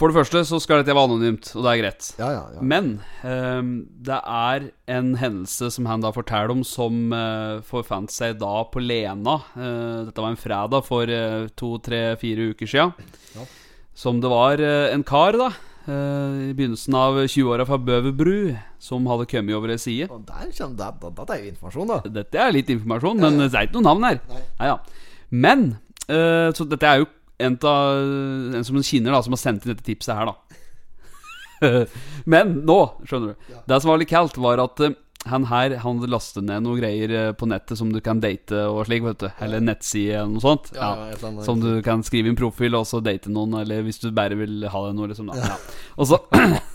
[0.00, 2.06] For det første så skal dette være anonymt, og det er greit.
[2.16, 2.62] Ja, ja, ja.
[2.64, 2.86] Men
[3.20, 8.62] um, det er en hendelse som han da forteller om, som uh, forfant seg da
[8.72, 9.36] på Lena.
[9.52, 12.86] Uh, dette var en fredag for uh, to, tre, fire uker sia.
[13.92, 15.50] Som det var en kar, da,
[15.90, 20.08] i begynnelsen av 20-åra fra Bøverbru, som hadde kommet over ei side.
[20.08, 21.98] Og der kommer det, det, det er jo informasjon, da.
[22.14, 24.22] Dette er litt informasjon, men det er ikke noe navn her.
[24.30, 24.78] Nei, ja.
[25.30, 25.66] Men
[26.10, 27.10] Så dette er jo
[27.40, 27.74] en, ta,
[28.56, 30.36] en som en kjenner, da, som har sendt inn dette tipset her, da.
[32.32, 33.54] men nå, skjønner du.
[33.68, 34.96] Det som var litt kaldt, var at eh,
[35.28, 38.86] han her Han lastet ned noen greier eh, på nettet som du kan date og
[38.88, 39.26] slik, vet du.
[39.44, 40.70] Eller nettside eller noe sånt.
[40.72, 41.42] Ja, ja, eller.
[41.44, 44.64] Som du kan skrive inn profil og så date noen, eller hvis du bare vil
[44.72, 45.28] ha det noe, liksom.
[45.28, 45.36] Da.
[45.36, 45.58] Ja.
[46.00, 46.20] Og så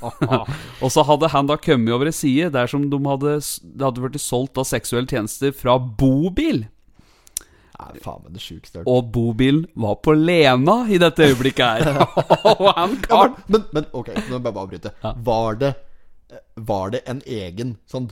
[0.85, 4.03] Og så hadde han da kommet over ei side der som de hadde Det hadde
[4.03, 6.67] blitt solgt av seksuelle tjenester fra Bobil.
[7.79, 8.95] Nei, faen meg det sjukeste jeg har hørt.
[8.95, 11.81] Og bobilen var på Lena i dette øyeblikket her.
[12.55, 14.89] og han Ja, karen men, men, ok, nå må jeg bare avbryte.
[15.03, 15.11] Ja.
[15.31, 15.71] Var det
[16.71, 18.07] Var det en egen sånn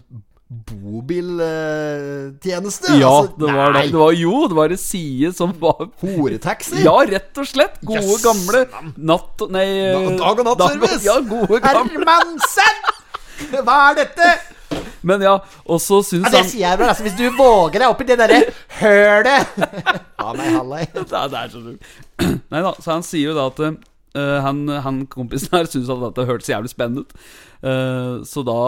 [0.54, 2.88] bobiltjeneste?
[3.00, 3.82] Ja, Altså, det var det.
[3.92, 6.84] Det var jo, det var en side som var Horetaxi?
[6.86, 7.76] Ja, rett og slett.
[7.82, 8.22] Gode, Yes.
[8.24, 8.66] gamle
[8.98, 11.04] natt Nei Da- dag og natt-service.
[11.08, 12.76] Ja, gode, gamle Hermansen!
[13.64, 14.28] Hva er dette?
[15.08, 15.38] Men ja,
[15.68, 17.06] og så syns Ja, det sier jeg vel, altså.
[17.08, 18.40] Hvis du våger deg opp i det derre
[18.80, 19.58] hølet
[20.24, 20.84] Ja, nei, hallei.
[20.96, 21.90] det er så sjukt.
[22.54, 26.04] Nei da, så han sier jo da at uh, han, han kompisen her syns at
[26.06, 27.16] dette hørtes jævlig spennende ut.
[27.64, 28.60] Uh, så da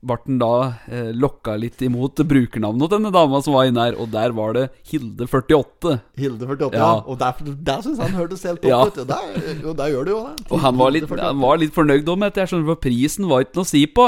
[0.00, 0.48] ble han da
[0.88, 4.54] eh, lokka litt imot brukernavnet til denne dama som var inne her, og der var
[4.56, 5.92] det Hilde48.
[6.16, 6.80] Hilde 48, ja.
[6.80, 6.92] Ja.
[7.04, 8.78] Og der, der syns han hørtes helt topp Ja.
[8.88, 8.98] ut.
[9.02, 10.46] Og der, jo, der gjør det jo det.
[10.50, 13.44] Og han var litt, han var litt fornøyd om dette, jeg skjønner, for prisen var
[13.44, 14.06] ikke noe å si på.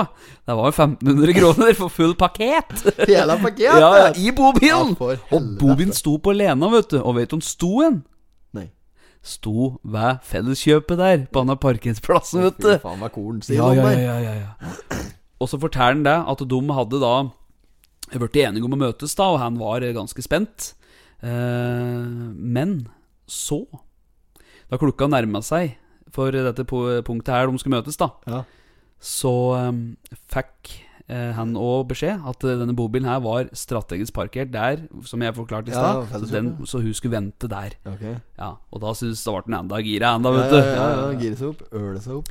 [0.48, 2.72] Det var 1500 kroner for full pakket.
[3.12, 3.66] Hele pakket?
[3.68, 4.96] Ja, ja, I bobilen!
[4.96, 7.02] Ja, og bobilen sto på Lena, vet du.
[7.02, 8.00] Og vet du den sto hen?
[9.22, 12.78] Sto ved felleskjøpet der, på denne parkeringsplassen, vet Fy du.
[12.82, 14.72] faen, hva korn sier ja, ja, ja, ja, ja.
[15.42, 17.14] Og så forteller han det at de hadde da
[18.12, 20.72] blitt enige om å møtes, da, og han var ganske spent.
[21.22, 22.02] Eh,
[22.36, 22.76] men
[23.30, 23.62] så,
[24.70, 25.76] da klokka nærma seg
[26.12, 28.42] for dette punktet her de skulle møtes, da, Ja.
[29.00, 30.72] så eh, fikk
[31.08, 35.72] eh, han òg beskjed at denne bobilen her var strategisk parkert der, som jeg forklarte
[35.72, 37.78] i Ja, så, så hun skulle vente der.
[37.88, 38.18] Okay.
[38.36, 40.56] Ja, Og da syntes da ble han enda gira, enda, Ja, du.
[40.58, 42.28] ja, ja, ja, ja, gire seg opp, øle seg opp.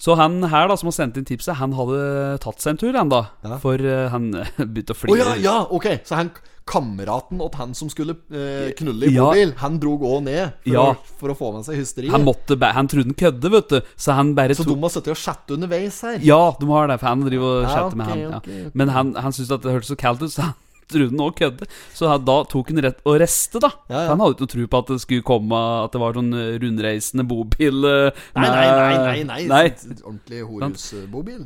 [0.00, 2.96] Så han her da som har sendt inn tipset, han hadde tatt seg en tur,
[2.96, 3.26] han da.
[3.44, 3.58] Ja.
[3.60, 4.30] For uh, han
[4.72, 5.12] begynte å flire.
[5.12, 5.90] Oh, ja, ja, ok.
[6.08, 6.32] Så han
[6.70, 9.24] kameraten til han som skulle eh, knulle i Ja.
[9.26, 10.84] bobil, han drog òg ned for, Ja.
[10.92, 12.12] å, for å få med seg hysteriet.
[12.14, 13.80] Han måtte Han trodde han kødde, vet du.
[13.96, 16.18] Så han bare Så tok de har sittet og chatte underveis her.
[16.22, 17.00] Ja, de har det.
[17.00, 18.18] For han driver og Ja, okay, med han.
[18.20, 18.28] Ja.
[18.38, 18.74] ok, ok.
[18.74, 20.54] Men han, han syntes at det hørtes så kaldt ut, så han
[20.92, 21.68] trodde han òg kødde.
[21.96, 23.70] Så da tok han rett og reste, da.
[23.88, 24.08] Ja, ja.
[24.12, 26.52] Han hadde ikke noe tro på at det skulle komme At det var sånn eh,
[26.62, 27.84] rundreisende bobil.
[27.88, 29.40] eh, Nei, nei, nei, nei, nei.
[29.50, 29.64] nei.
[29.78, 31.44] sånn Ordentlig horehusbobil.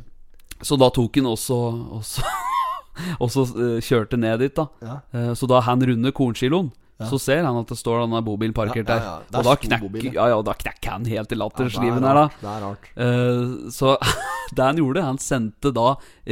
[0.65, 1.57] Så da tok han også
[1.99, 2.23] også,
[3.21, 3.43] og så
[3.83, 4.69] kjørte ned dit, da.
[4.81, 4.97] Ja.
[5.13, 8.87] Eh, så da han runder kornsiloen, så ser han at det står denne bobilen parkert
[8.87, 9.33] Ja, ja, der.
[9.33, 9.39] ja.
[9.41, 12.27] Og da knekker ja, ja, da knekker han helt i lattersliven er her, da.
[12.39, 12.87] Det er rart.
[12.95, 13.97] Eh, så
[14.55, 15.89] det han gjorde, han sendte da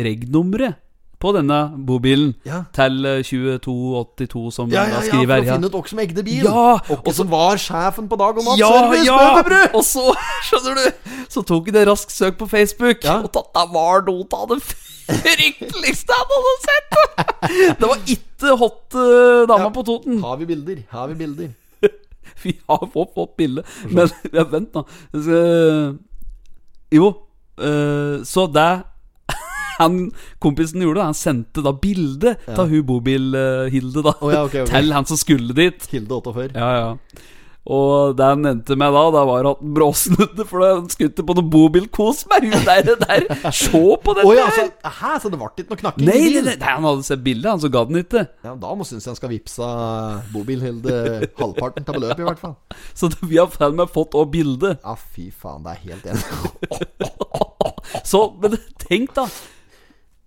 [0.07, 0.79] reg-nummeret
[1.23, 1.57] på denne
[1.87, 2.61] bobilen Ja.
[2.75, 6.23] til eh, 2282, som Ja, ja, da ja, for å finne ut hvem som eide
[6.27, 6.43] bil.
[6.45, 9.07] Ja, Og som var sjefen på Dag og Natt ja, Service.
[9.07, 9.63] ja!
[9.73, 10.03] Og så,
[10.49, 13.21] skjønner du, så tok jeg det raskt søk på Facebook, Ja.
[13.23, 16.99] og dette var noe av det frykteligste han hadde sett!
[17.79, 20.21] Det var ikke hot uh, dama på Toten.
[20.23, 20.77] Har vi bilder?
[20.91, 21.49] Har vi bilder?
[22.43, 24.83] Vi har fått, fått bilde, men vent, da.
[26.93, 27.09] Jo,
[27.59, 28.69] uh, så det
[29.79, 29.99] han
[30.43, 34.17] kompisen gjorde, han sendte da bilde av hun bobil-Hilde, da.
[34.19, 34.73] Å, ja, okay, okay.
[34.73, 35.87] Til han som skulle dit.
[35.93, 36.51] Hilde 48.
[36.57, 37.29] Ja, ja.
[37.63, 41.35] Og det han endte med da, da var at han bråsnudde, for han skulle på
[41.37, 42.89] noe bobilkos med hun der.
[42.99, 43.27] der.
[43.55, 44.91] Se på dette Oh, ja, så, her!
[44.97, 47.63] hæ, så det ble ikke noe knakking Nei, nei, nei, han hadde sett bildet, han
[47.63, 48.25] så ga den ikke.
[48.43, 49.71] Ja, da må synes jeg han skal vippse
[50.33, 50.99] bobilhilde
[51.39, 52.57] halvparten av beløpet, i hvert fall.
[52.99, 54.75] Så det, vi har og med fått òg bilde.
[54.83, 56.23] Ja, fy faen, det er helt enig.
[58.11, 59.29] Så, men tenk da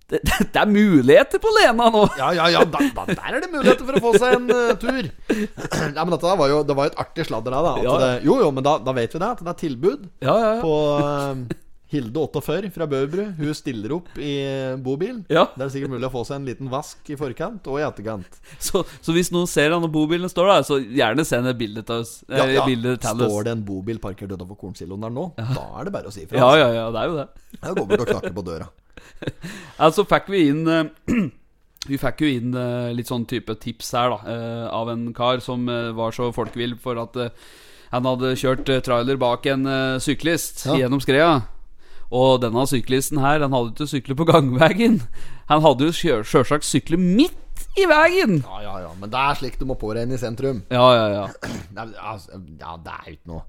[0.07, 3.51] det, det, er muligheter på Lena nå Ja, ja, ja, da, da, der er det
[3.51, 5.11] muligheter for å få seg en uh, tur.
[5.97, 7.77] Nei, men dette var jo Det var jo et artig sladder, da.
[7.83, 7.99] Ja.
[8.05, 9.31] det, jo, jo, men da, da vet vi det.
[9.35, 13.25] At det er tilbud Ja, ja, ja på uh, Hilde 48 fra Bøbru.
[13.39, 15.21] Hun stiller opp i eh, bobil.
[15.31, 15.45] Ja.
[15.55, 18.41] Det er sikkert mulig å få seg en liten vask i forkant og i etterkant.
[18.67, 22.03] så, så hvis noen ser denne bobilen står der Så gjerne send et bilde til
[22.03, 22.65] oss Ja, ja.
[23.07, 26.25] Står det en bobil parkert utenfor kornsiloen der nå, da er det bare å si
[26.27, 26.41] ifra.
[26.43, 26.65] Ja, altså.
[26.65, 27.29] ja, ja, det er jo det
[27.61, 28.69] Jeg går bort og knakker på døra.
[29.85, 30.87] Altså fikk vi inn eh,
[31.91, 35.43] Vi fikk jo inn eh, litt sånn type tips her da eh, Av en kar
[35.45, 37.19] som var så folkevill For at
[37.93, 39.69] han hadde kjørt trailer bak en
[40.03, 40.81] syklist Ja.
[40.83, 41.47] Gjennom skreia
[42.11, 45.01] Og denne syklisten her Han hadde ikke syklet på gangvegen
[45.53, 47.43] Han hadde jo sjølsagt syklet midt
[47.79, 48.91] i veien Ja, ja, ja.
[48.99, 50.65] Men det er slik du må påregne i sentrum.
[50.73, 51.25] Ja, ja, ja
[52.11, 53.45] altså, ja, det er jo ikke noe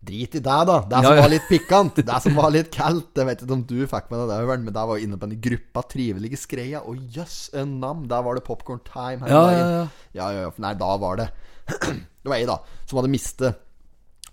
[0.00, 0.76] Drit i det, da.
[0.86, 1.96] Det som var litt pikant.
[2.06, 3.10] Det som var litt kaldt.
[3.18, 5.38] Jeg vet ikke om du fikk med deg det, men der var inne på en
[5.42, 6.84] gruppa trivelige skreia.
[6.86, 8.04] Og jøss, en nam.
[8.08, 9.24] Der var det popcorn time.
[9.26, 9.72] her Ja, dagen.
[10.14, 10.28] ja.
[10.30, 10.52] ja, ja.
[10.62, 11.28] Nei, da var det
[12.22, 13.58] Det var jeg, da, som hadde mistet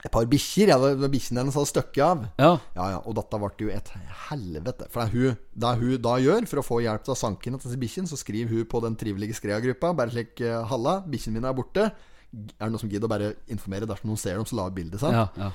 [0.06, 0.70] et par bikkjer.
[0.70, 2.26] Ja, det- bikkjene hennes hadde støkket av.
[2.38, 3.90] Ja, Ja, ja, og dette ble jo et
[4.30, 4.86] helvete.
[4.94, 7.58] For det hun, det hun da gjør for å få hjelp til å sanke inn
[7.58, 11.50] til bikkjen, så skriver hun på den trivelige skrea-gruppa bare slik eh, 'Halla, bikkjene mine
[11.50, 11.90] er borte'.
[12.36, 14.76] Er det noen som gidder å bare informere dersom noen ser dem, så la ut
[14.76, 15.16] bildet sant?
[15.16, 15.52] ja, ja.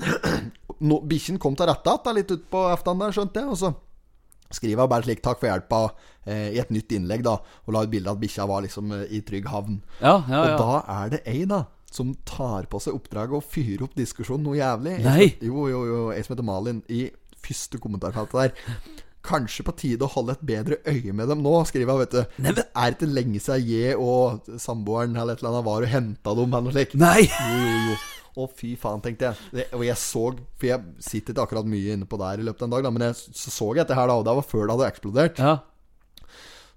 [0.80, 3.50] No, Bikkjen kom til rette igjen litt utpå aften der, skjønte jeg.
[3.52, 3.72] Og så
[4.50, 5.82] skriver jeg bare slik 'takk for hjelpa'
[6.26, 7.36] eh, i et nytt innlegg, da.
[7.66, 9.82] Og la ut bilde av at bikkja var liksom eh, i trygg havn.
[10.00, 11.64] Ja, ja, Og da er det ei, da.
[11.90, 14.96] Som tar på seg oppdraget å fyre opp diskusjonen noe jævlig.
[15.04, 15.18] Nei.
[15.26, 16.00] Jeg, Jo, jo, jo.
[16.14, 16.82] Ei som heter Malin.
[16.88, 17.10] I
[17.42, 18.74] første kommentarfeltet der.
[19.26, 22.38] Kanskje på tide å holde et bedre øye med dem nå, skriver jeg, vet du.
[22.60, 26.34] Det er ikke lenge siden jeg og samboeren eller et eller annet var og henta
[26.38, 26.96] dem, eller slik.
[27.00, 27.98] Nei Jo, jo, jo.
[28.40, 29.48] Å, fy faen, tenkte jeg.
[29.52, 30.20] Det, og jeg så
[30.54, 32.92] For jeg sitter ikke akkurat mye inne på der i løpet av en dag, da,
[32.94, 35.42] men jeg, så så jeg dette her, da, og det var før det hadde eksplodert.
[35.42, 35.58] Ja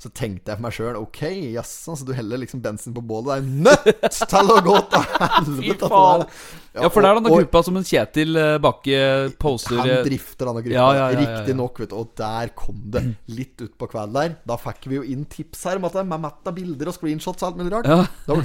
[0.02, 1.22] Så tenkte jeg for meg sjøl Ok,
[1.54, 3.30] jaså, så du heller liksom bensin på bålet.
[3.30, 5.90] Det er nødt til å gå til helvete!
[5.94, 6.28] faen.
[6.74, 9.02] Ja, for det er denne gruppa som en Kjetil eh, Bakke
[9.38, 11.20] poster Han eh, drifter denne gruppa, Ja, ja, ja, ja, ja.
[11.22, 11.98] riktig nok, vet du.
[12.02, 14.34] Og der kom det litt utpå kvelden der.
[14.50, 16.98] Da fikk vi jo inn tips her om at det er mett av bilder og
[16.98, 17.90] screenshots og alt mulig rart.
[17.92, 18.00] Ja.
[18.26, 18.40] Da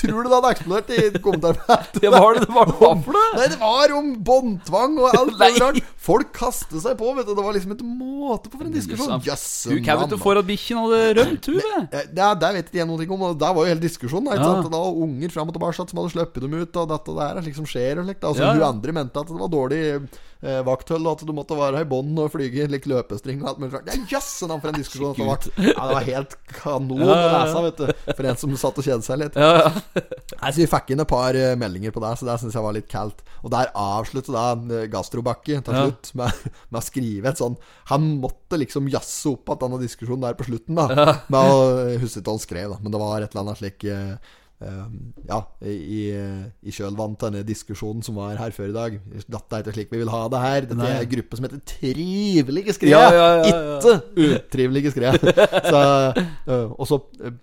[0.00, 2.00] tror du det hadde eksplodert i kommentarfeltet?
[2.00, 3.26] Det var det, det var det for det?
[3.36, 5.92] Nei, det var om båndtvang og alt mulig rart.
[6.00, 7.34] Folk kastet seg på, vet du.
[7.36, 9.18] Det var liksom et måte på for en diskusjon.
[9.26, 11.54] Jøsse yes, du at bikkjen Han hadde rømt, hun.
[11.60, 11.82] det.
[11.92, 14.24] Eh, Det, er- det vet ikke jeg noe om, og der var jo hele diskusjonen.
[14.24, 14.54] da, Ikke Ja.
[14.54, 14.64] sant?
[14.70, 17.28] Det var unger fram og tilbake som hadde sluppet dem ut, og dette og det
[17.28, 17.98] her er slik som skjer.
[18.00, 18.24] Og slikt.
[18.24, 20.08] Altså, Ja, Hun andre mente at det var dårlig
[20.42, 23.72] eh, vakthold, at du måtte være i bånd og flyge like løpestring og alt mulig.
[23.74, 23.90] rart.
[23.90, 25.52] Ja, Jøss, for en diskusjon dette.
[25.70, 28.14] Ja, det var helt kanon å lese, vet du.
[28.14, 29.38] For en som satt og kjedet seg litt.
[29.38, 30.04] Ja, ja.
[30.40, 32.66] Nei, så Vi fikk inn et par eh, meldinger på det, så det syns jeg
[32.66, 33.22] var litt kaldt.
[33.44, 34.46] Og der avslutter da
[34.80, 37.56] eh, Gastrobakke til slutt med, med å skrive et sånn
[37.92, 41.16] Han måtte liksom jazze opp at denne diskusjonen der på slutten, da.
[41.30, 44.36] Med å huske hva han skrev, da, men det var et eller annet slik eh,
[44.60, 48.98] Ja, i, i kjølvannet av denne diskusjonen som var her før i dag.
[49.24, 50.66] Dette er ikke slik vi vil ha det her.
[50.68, 52.92] Dette er en gruppe som heter Trivelige skred.
[52.92, 53.54] Ja, ja, ja.
[53.54, 55.24] Ikke utrivelige skred.
[55.72, 55.80] Så,
[56.20, 57.36] eh, og så eh,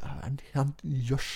[0.00, 0.72] han, han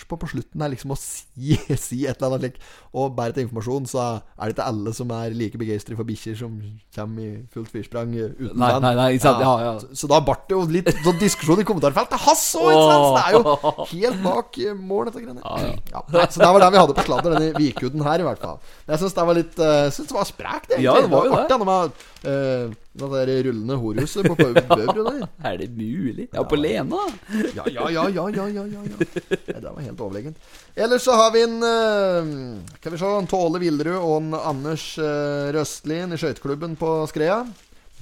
[0.08, 2.68] på på slutten her liksom å si, si et eller annet slikt.
[2.96, 6.38] Og bare til informasjon så er det ikke alle som er like begeistret for bikkjer
[6.40, 6.54] som
[6.96, 9.74] kommer i fullt firsprang uten Nei, nei, nei, sant, ja, ja.
[9.82, 12.18] Så, så da ble det jo litt sånn diskusjon i kommentarfeltet.
[12.26, 15.42] hans òg, det er jo helt bak eh, mål, dette greiene.
[15.92, 18.58] Ja, så det var det vi hadde på sladder, denne Vikuden her, i hvert fall.
[18.86, 20.88] Jeg syns det var litt uh, synes det var sprekt, egentlig.
[20.88, 21.58] Ja, det var jo artig, det.
[21.58, 25.28] ja, med uh, det der rullende horhuset på Bøvru der.
[25.50, 26.28] Er det mulig?
[26.32, 27.02] Ja, på Lena.
[27.54, 28.96] Ja, ja, ja, ja, ja, ja, ja, ja.
[28.96, 30.36] Nei, Det var helt overlegent.
[30.76, 34.88] Ellers så har vi en Skal Kan vi se en Tåle Villerud og en Anders
[34.98, 37.42] Røstlien Røstlin i skøyteklubben på Skrea.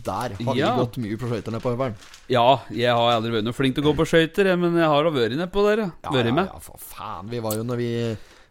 [0.05, 0.75] Der har Ja.
[0.75, 1.95] vi gått mye på skøyter på Øveren.
[2.29, 5.05] Ja, jeg har aldri vært noe flink til å gå på skøyter, men jeg har
[5.07, 5.85] da vært nedpå der.
[6.03, 6.11] Ja.
[6.11, 6.49] Vært med.
[6.51, 7.29] ja, for faen.
[7.31, 7.91] Vi var jo når vi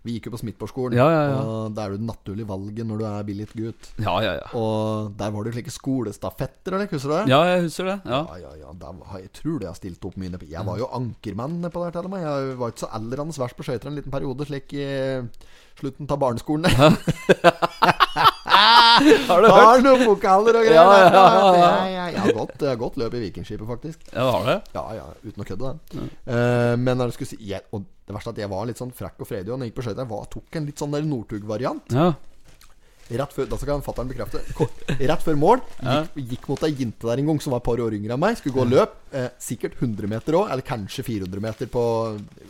[0.04, 0.98] Vi gikk jo på Smithborgskolen.
[1.00, 1.38] Ja, ja.
[1.40, 3.92] Og der er jo det naturlige valget når du er billig gutt.
[4.04, 4.50] Ja, ja, ja.
[4.60, 6.92] Og der var det jo slike skolestafetter, eller?
[6.92, 7.32] Husker du det?
[7.32, 7.98] Ja, jeg husker det.
[8.04, 8.20] Ja.
[8.28, 8.94] Ja, ja, ja.
[9.14, 10.42] Har jeg tror det jeg har stilt opp mye.
[10.52, 12.26] Jeg var jo ankermann det her til og med.
[12.28, 14.88] Jeg var ikke så aldrende verst på skøyter en liten periode, slik i
[15.80, 16.70] slutten av barneskolen.
[18.94, 19.54] Har du hørt?
[19.58, 20.78] Har noen pokaler og greier.
[20.78, 21.24] Ja, ja,
[21.58, 22.04] ja, ja.
[22.14, 24.04] Jeg har gått, jeg har gått løp i Vikingskipet, faktisk.
[24.12, 24.58] Ja, har det?
[24.76, 25.72] Ja, ja, uten å kødde.
[25.94, 26.06] det.
[26.28, 28.82] Uh, men når jeg skulle si jeg, Og det verste er at jeg var litt
[28.82, 30.14] sånn frekk og fredig og når jeg gikk på skøyter.
[30.36, 31.96] Tok en litt sånn der Northug-variant.
[31.96, 32.12] Ja.
[33.12, 34.40] Rett før, da skal fatter'n bekrefte.
[35.04, 37.82] Rett før mål gikk, gikk mot ei jente der en gang som var et par
[37.84, 38.38] år yngre enn meg.
[38.40, 38.94] Skulle gå og løp.
[39.14, 41.84] Eh, sikkert 100 meter òg, eller kanskje 400 meter på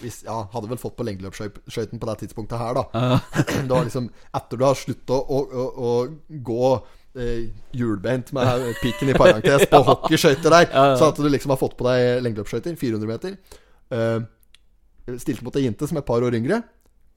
[0.03, 3.17] hvis, Ja, hadde vel fått på lengdeløpsskøyten på det tidspunktet her, da.
[3.65, 6.69] det var liksom Etter du har slutta å, å, å, å gå
[7.17, 10.69] eh, hjulbeint med pikken i parentes på hockeyskøyter der,
[11.01, 13.59] så at du liksom har fått på deg lengdeløpsskøyter, 400 meter.
[13.93, 16.61] Eh, stilte mot ei jente som er et par år yngre.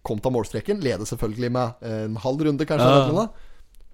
[0.07, 0.81] Kom til målstreken.
[0.85, 2.89] Leder selvfølgelig med eh, en halv runde, kanskje.
[3.11, 3.29] Eller.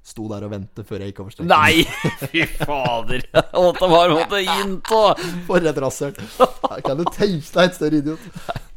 [0.02, 1.52] Sto der og ventet før jeg gikk over streken.
[1.52, 1.84] Nei!
[2.32, 3.22] Fy fader.
[3.54, 4.98] Måtte bare måtte inn på
[5.46, 6.16] For et rasshøl.
[6.82, 8.24] Kan du tenke deg et større idiot?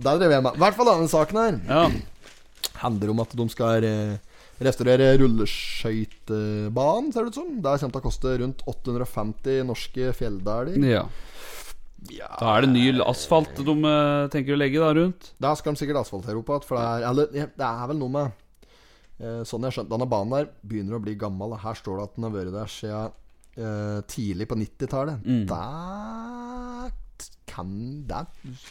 [0.06, 0.54] Der drev jeg med.
[0.60, 1.88] I hvert fall denne saken her Ja.
[2.86, 4.16] handler om at de skal eh,
[4.62, 7.50] restaurere rulleskøytebanen, ser det ut som.
[7.64, 10.78] Det kommer til å koste rundt 850 norske fjelldaler.
[10.86, 11.06] ja.
[12.40, 15.32] Da er det ny asfalt de eh, tenker å legge da rundt.
[15.42, 16.66] Da skal de sikkert asfaltere opp igjen.
[16.70, 18.26] For det er, eller, ja, det er vel noe med
[19.20, 21.58] eh, Sånn jeg har skjønt Denne banen der begynner å bli gammel.
[21.62, 23.16] Her står det at den har vært der siden
[23.56, 25.26] uh, tidlig på 90-tallet.
[25.26, 25.46] Mm.
[25.50, 27.70] Det kan
[28.08, 28.22] det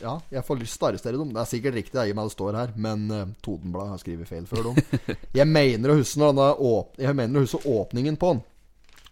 [0.02, 1.30] Ja, jeg får lyst til å arrestere dem.
[1.32, 4.02] Det er sikkert riktig, det, i og med det står her, men uh, Totenbladet har
[4.02, 5.06] skrevet feil før dem.
[5.40, 8.44] Jeg mener å huske når denne åp Jeg mener å huske åpningen på den.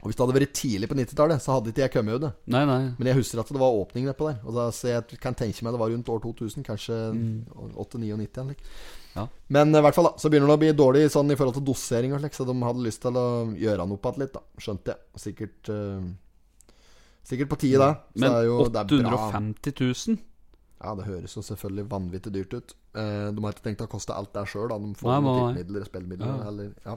[0.02, 2.40] Og hvis det hadde vært tidlig på 90-tallet, så hadde ikke jeg kommet ut.
[2.50, 2.80] Nei, nei.
[2.98, 4.40] Men jeg husker at det var åpning nedpå der.
[4.42, 6.96] Og da, så jeg kan tenke meg det var rundt år 2000, kanskje
[7.78, 8.58] 8-99 eller.
[9.14, 9.28] Ja.
[9.54, 11.60] Men eh, i hvert fall da, så begynner det å bli dårlig sånn i forhold
[11.60, 13.24] til dosering og slik, så de hadde lyst til å
[13.62, 14.42] gjøre noe på det litt, da.
[14.66, 15.22] Skjønte jeg.
[15.28, 16.10] Sikkert uh,
[17.22, 17.92] Sikkert på tide, da.
[18.16, 19.18] Så Men jo, det er bra.
[19.30, 19.76] 850
[20.10, 20.20] 000?
[20.82, 22.72] Ja, det høres jo selvfølgelig vanvittig dyrt ut.
[22.96, 24.80] Uh, de har ikke tenkt å koste alt der sjøl, da.
[24.82, 26.48] De får Nei, nei, tippemidler, spillemidler Ja.
[26.50, 26.96] eller Ja.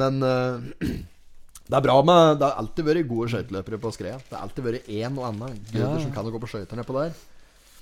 [0.00, 0.88] Men eh,
[1.68, 4.16] det er bra med Det har alltid vært gode skøyteløpere på Skreia.
[4.28, 6.96] Det har alltid vært én og annen guder Ja, som kan gå på skøyter nedpå
[6.98, 7.12] der.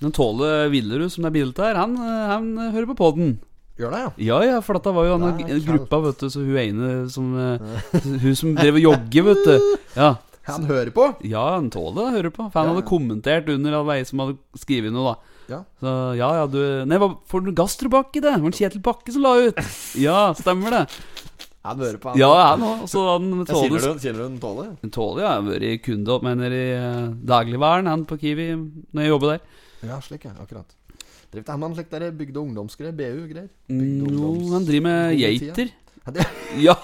[0.01, 3.35] Den Tåle Villerud som det er bilde her, han, han hører på poden.
[3.81, 4.11] Gjør det, ja?
[4.29, 6.89] Ja, ja, for dette var jo denne Det er gruppa, vet du, så hun ene
[7.13, 9.71] som eh, Hun som drev og jogger, vet du.
[9.97, 10.11] Ja,
[10.51, 11.07] Han hører på.
[11.25, 12.47] ja han Tåle hører på.
[12.53, 15.37] For han Ja, hadde kommentert under all vei som hadde skrevet noe, da.
[15.51, 15.61] Ja.
[15.83, 18.29] Så ja, ja, du Nei, hva for du Gastrobakke, det?
[18.37, 19.65] Det var en Kjetil Bakke som la ut.
[19.99, 20.83] Ja, stemmer det.
[21.67, 22.19] Han hører på, han.
[22.21, 22.85] Ja, han òg.
[22.89, 24.67] Kjenner du, kjenner du den Tåle?
[24.89, 25.33] Tåle, ja.
[25.35, 28.47] Jeg har vært kunde opp med nede i uh, dagligvaren, han på Kiwi,
[28.97, 29.59] når jeg jobber der.
[29.91, 30.33] Ja, slik, ja.
[30.41, 30.73] Akkurat.
[31.31, 32.95] Driver ikke han med en slik der bygde ungdomsgreier?
[32.97, 33.51] BU-greier?
[33.69, 35.77] Mm, Jo, han driver med geiter.
[36.65, 36.75] Ja,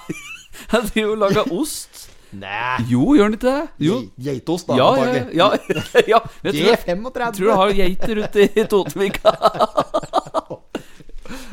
[0.71, 2.05] han driver og lager ost.
[2.37, 2.77] Nei!
[2.91, 3.87] Jo, gjør han ikke det?
[3.87, 3.97] Jo.
[4.29, 4.77] Geitost, da.
[4.77, 5.49] Ja, ja, ja,
[6.13, 6.21] ja.
[6.45, 7.09] Jeg tror, G35.
[7.25, 9.33] jeg tror du har geiter ute i Totenvika.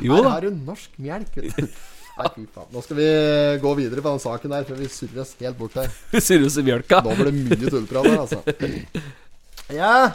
[0.04, 1.34] Jo Her har du norsk melk.
[1.40, 1.93] vet du.
[2.14, 2.68] Nei, fy faen.
[2.70, 3.06] Nå skal vi
[3.62, 5.90] gå videre på den saken der, før vi surrer oss helt bort her.
[6.26, 8.40] Surrus i bjørka Nå blir det mye tullprat her, altså.
[9.74, 10.12] Ja,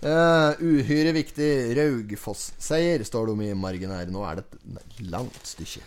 [0.00, 4.10] uh, uhyre viktig Raugfoss-seier, står om i margen her.
[4.12, 5.82] Nå er det et langt stykke.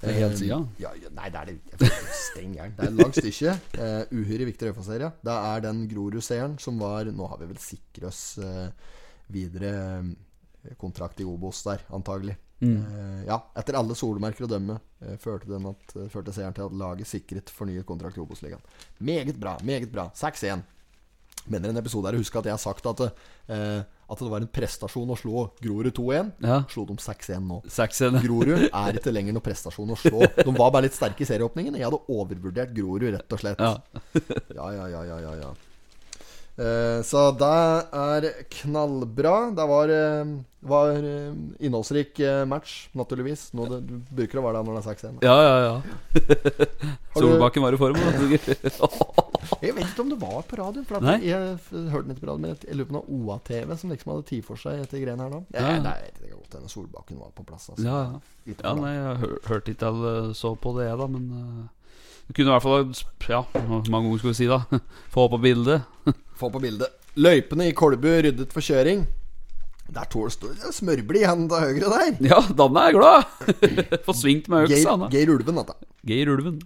[0.00, 0.56] Det er helt sida.
[0.80, 2.72] Ja, ja, nei, det er det Steng gæren.
[2.76, 3.54] Det er et langt stykke.
[3.76, 5.12] Uh, uhyre viktig Raufoss-seier, ja.
[5.28, 8.66] Det er den Grorud-seieren som var Nå har vi vel sikret oss uh,
[9.30, 10.08] videre eh,
[10.80, 12.36] kontrakt i Obos der, antagelig.
[12.60, 16.66] Eh, ja, etter alle solmerker å dømme eh, førte, den at, eh, førte seieren til
[16.66, 18.60] at laget sikret fornyet kontrakt i Obos-ligaen.
[19.00, 20.10] Meget bra, meget bra.
[20.16, 20.66] 6-1.
[21.48, 23.00] Mener en episode her å huske at jeg har sagt at,
[23.48, 26.34] eh, at det var en prestasjon å slå Grorud 2-1.
[26.44, 26.60] Ja.
[26.68, 27.62] Slo dem 6-1 nå.
[27.64, 28.20] Seks-en.
[28.26, 30.20] Grorud er ikke lenger noen prestasjon å slå.
[30.36, 31.80] De var bare litt sterke i serieåpningen.
[31.80, 33.62] Jeg hadde overvurdert Grorud, rett og slett.
[33.62, 33.78] Ja.
[34.52, 35.50] Ja, ja, ja, ja, ja,
[37.06, 37.50] så det
[37.96, 39.34] er knallbra.
[39.56, 41.32] Det var, eh, var eh,
[41.64, 43.48] innholdsrik eh, match, naturligvis.
[43.56, 45.22] Nå det, du bruker å være der når det er 6-1.
[45.24, 46.90] Ja, ja, ja.
[47.16, 47.96] Solbakken var i form.
[49.60, 50.84] Jeg vet ikke om det var på radioen.
[50.88, 51.16] For Nei.
[51.26, 51.56] jeg
[51.90, 54.44] hørte den ikke på radioen Men jeg lurer på noe OA-TV som liksom hadde tid
[54.46, 55.40] for seg etter greiene her nå.
[55.56, 55.74] Ja.
[55.80, 57.66] Nei, jeg vet ikke, det godt hende Solbakken var på plass.
[57.72, 57.84] Altså.
[57.88, 58.54] Ja, ja.
[58.60, 61.68] Ja nei, jeg hør, hørte ikke alle så på det, da, men uh,
[62.34, 63.42] kunne i hvert fall Ja,
[63.90, 64.60] mange ganger skal vi si, da?
[65.14, 65.82] Få på bildet.
[66.40, 66.88] Få på bildet.
[67.20, 69.02] Løypene i Kolbu ryddet for kjøring.
[69.90, 72.12] Der tål står det smørblid igjen til høyre der.
[72.30, 73.24] Ja, Danne er glad!
[74.06, 75.10] Få svingt med øksa, Geir.
[75.16, 75.74] Geir Ulven, dette.
[76.06, 76.60] Geir Ulven.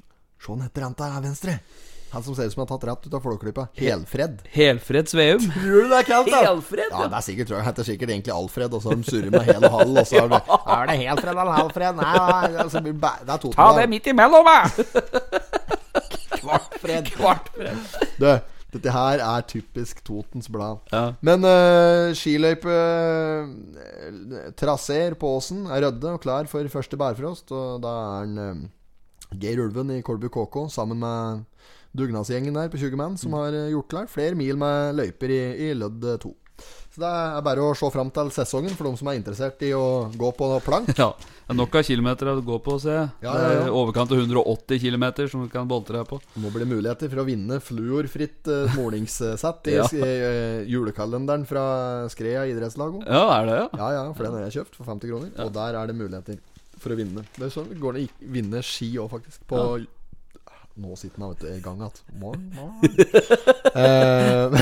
[0.44, 1.56] Se han heter han til venstre.
[2.12, 3.64] Han som ser ut som han har tatt rett ut av Flåklypa.
[3.80, 4.44] Helfred.
[4.54, 5.40] Helfred Sveum.
[5.56, 6.42] Tror du det er kaldt, da?
[6.44, 7.66] Helfred, Ja, det er sikkert, tror jeg.
[7.66, 10.20] Heter sikkert egentlig Alfred, og så har de surret med hel og halv, og så
[10.20, 10.40] er det
[10.76, 11.98] Er det Helfred eller Halfred?
[11.98, 14.60] Nei, altså, det det er to Ta det midt imellom, da!
[16.38, 17.10] Kvartfred.
[17.16, 17.82] Kvartfred.
[18.20, 18.28] Du,
[18.74, 20.76] dette her er typisk Totens Blad.
[20.92, 21.12] Ja.
[21.24, 22.72] Men uh, skiløype uh,
[25.18, 27.52] på åsen er rydde og klar for første bærfrost.
[27.54, 28.54] Og da er han uh,
[29.40, 31.44] Geir Ulven i Kolbu KK sammen med
[31.94, 35.42] dugnadsgjengen der på 20 menn som har eh, gjort klar flere mil med løyper i,
[35.68, 36.32] i lødd 2.
[36.94, 39.72] Så det er bare å se fram til sesongen for de som er interessert i
[39.74, 40.92] å gå på plank.
[40.94, 43.08] Ja, det er nok av kilometer å gå på, ser jeg.
[43.26, 43.64] Ja, ja, ja.
[43.74, 46.20] overkant av 180 km som du kan boltre deg på.
[46.36, 49.88] Det må bli muligheter for å vinne fluorfritt uh, målingssett i Ja.
[49.90, 51.64] uh, julekalenderen fra
[52.14, 53.00] Skrea idrettslag.
[53.00, 53.10] også.
[53.10, 53.68] Ja, er det, ja?
[53.82, 55.34] Ja, ja, for den har jeg kjøpt for 50 kroner.
[55.48, 56.38] Og der er det muligheter
[56.78, 57.26] for å vinne.
[57.34, 59.42] Det er sånn går det å vinne ski òg, faktisk.
[59.50, 59.64] På
[60.74, 61.92] Nå sitter han vet du, i gang igjen.
[63.74, 64.46] Eh,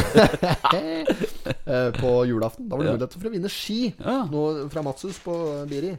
[1.67, 2.69] eh, på julaften.
[2.69, 2.95] Da var det Ja.
[2.97, 3.93] muligheter for å vinne ski.
[3.99, 4.23] Ja.
[4.31, 5.35] Nå fra Matsus på
[5.69, 5.93] Biri.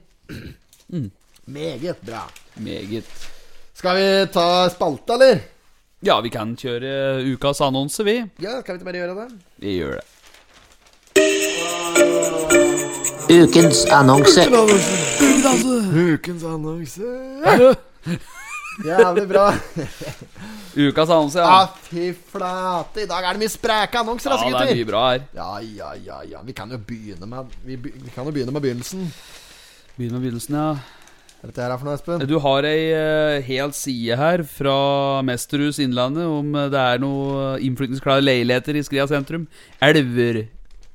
[1.45, 2.23] Meget bra.
[2.57, 3.05] Meget.
[3.77, 5.39] Skal vi ta spalte, eller?
[6.01, 8.17] Ja, vi kan kjøre ukas annonse, vi.
[8.41, 9.27] Ja, kan vi ikke bare gjøre det?
[9.61, 10.05] Vi gjør det.
[13.29, 14.49] Ukens annonse.
[15.93, 17.75] Ukens annonse.
[18.81, 19.45] Jævlig bra.
[20.83, 23.03] Ukas annonse, Ja, Ah, fy flate.
[23.03, 25.27] I dag er det mye spreke annonser, Ja, altså, det er mye bra her.
[25.37, 26.41] Ja, ja, ja, ja.
[26.47, 29.05] Vi kan jo begynne med Vi, be- vi kan jo begynne med begynnelsen.
[29.97, 30.71] Begynne med begynnelsen, ja.
[31.43, 32.25] Hva er dette her for noe, Espen?
[32.31, 34.75] Du har ei uh, hel side her fra
[35.27, 39.45] Mesterhus Innlandet om uh, det er noe innflytningsklare leiligheter i Skria sentrum.
[39.83, 40.45] Elver...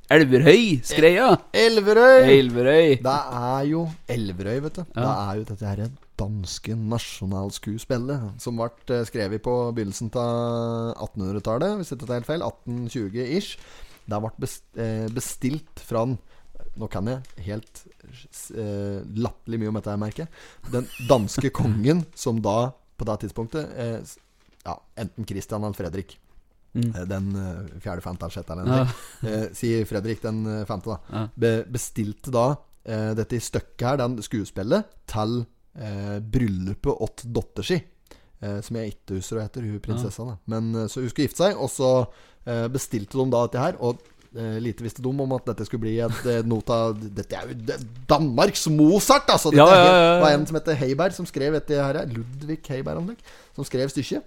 [0.08, 1.34] Elverhøy, Skreia.
[1.52, 2.24] Elverøy!
[2.32, 2.94] Elverøy.
[3.04, 4.86] Det er jo Elverøy, vet du.
[4.96, 5.82] Det er jo dette her
[6.18, 12.44] danske nasjonalskuespillet som ble eh, skrevet på begynnelsen av 1800-tallet, hvis dette er helt feil.
[12.46, 13.52] 1820-ish.
[14.08, 14.50] Det ble
[14.82, 16.18] eh, bestilt fra den
[16.78, 17.80] Nå kan jeg helt
[18.54, 20.30] eh, latterlig mye om dette merker jeg.
[20.74, 23.98] Den danske kongen som da, på det tidspunktet eh,
[24.66, 26.16] Ja, enten Christian eller Fredrik.
[26.74, 26.90] Mm.
[27.10, 28.78] Den eh, fjerde, femte eller sjette eller Ja.
[28.84, 29.30] noe.
[29.32, 30.98] Eh, sier Fredrik den femte, da.
[31.14, 31.24] Ja.
[31.34, 32.46] Be, bestilte da
[33.18, 35.42] dette stykket her, den skuespillet, til
[35.78, 37.78] eh, bryllupet åt datter si.
[38.38, 40.26] Eh, som jeg ikke husker hva heter, hun prinsessa.
[40.28, 40.36] Ja.
[40.54, 41.90] Men eh, Så hun skulle gifte seg, og så
[42.46, 43.78] eh, bestilte de da dette her.
[43.82, 43.98] Og
[44.36, 47.58] eh, lite visste de om at dette skulle bli et eh, noe Dette er jo
[47.70, 49.50] det, Danmarks Mozart, altså!
[49.54, 52.02] Dette Ja, ja, ja, var en som heter Heiberg, som skrev dette her.
[52.12, 53.14] Ludvig Heiberg, om
[53.56, 54.26] som skrev stykket.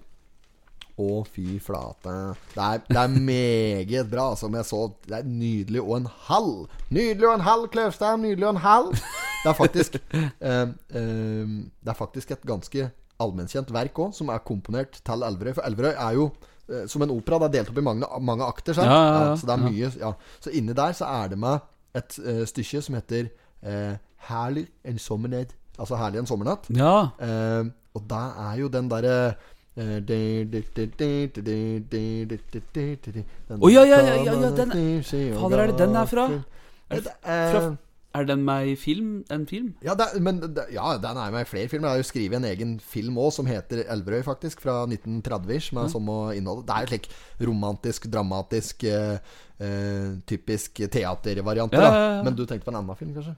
[0.99, 2.13] Å, fy flate.
[2.53, 4.31] Det er, det er meget bra.
[4.35, 6.69] som jeg så, det er nydelig og en halv.
[6.89, 8.19] Nydelig og en halv, Kløvstad.
[8.21, 8.95] Nydelig og en halv.
[9.41, 12.89] Det er faktisk eh, eh, Det er faktisk et ganske
[13.21, 15.55] allmennkjent verk òg, som er komponert til Elverøy.
[15.57, 16.29] For Elverøy er jo
[16.69, 17.39] eh, som en opera.
[17.41, 18.77] Det er delt opp i mange, mange akter.
[18.77, 19.35] Ja, ja, ja.
[19.37, 20.13] så det er mye ja.
[20.43, 21.67] Så inni der så er det med
[21.97, 23.29] et eh, stykke som heter
[23.63, 25.55] eh, 'Herlig en sommernatt'.
[25.79, 26.69] Altså 'Herlig en sommernatt'.
[26.77, 27.09] Ja.
[27.19, 29.33] Eh, og det er jo den derre
[33.61, 34.71] Å, ja, ja, ja, ja, ja, den-
[35.39, 36.25] Fader, er det den er fra?
[36.91, 37.77] Det Fra
[38.13, 39.23] Er den med i film?
[39.31, 39.69] En film?
[39.81, 41.87] Ja, det, er- men det, ja, den er med i flere filmer.
[41.87, 44.59] Jeg har jo skrevet en egen film òg som heter Elverøy, faktisk.
[44.59, 46.65] Fra 1930-ish, med samme innhold.
[46.67, 47.07] Det er jo slik
[47.47, 49.17] romantisk, dramatisk, eh,
[49.61, 51.71] eh, typisk teatervariant.
[51.71, 52.23] Ja, ja.
[52.23, 53.35] Men du tenkte på en annen film, kanskje?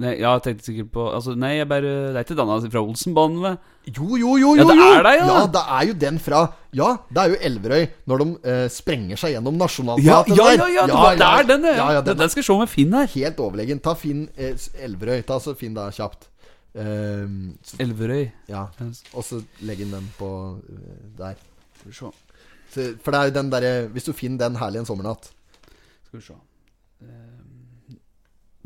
[0.00, 2.80] Nei, ja, jeg tenkte sikkert på Altså, nei, jeg bare Det er ikke denne fra
[2.80, 3.58] Olsenbanen, vel?
[3.90, 4.64] Jo, jo, jo, jo!
[4.64, 5.26] Ja, det er det, ja.
[5.28, 5.42] ja!
[5.56, 6.40] Det er jo den fra
[6.76, 10.68] Ja, det er jo Elverøy, når de eh, sprenger seg gjennom Ja, Nasjonalteatret ja, ja,
[10.68, 11.76] ja, ja, det, det er den, ja.
[11.76, 13.08] ja, ja den den skal jeg se med Finn her.
[13.14, 13.80] Helt overlegen.
[13.82, 15.22] Ta Finn eh, Elverøy.
[15.26, 16.28] Ta så Finn da kjapt.
[16.70, 18.28] Um, så, Elverøy.
[18.48, 18.66] ja.
[19.10, 20.30] Og så legg inn den på
[20.70, 21.40] eh, der.
[21.80, 22.12] Skal vi se.
[22.70, 25.32] Så, for det er jo den derre Hvis du finner den herlig en sommernatt
[26.06, 26.36] Skal vi se.
[27.02, 27.49] Eh,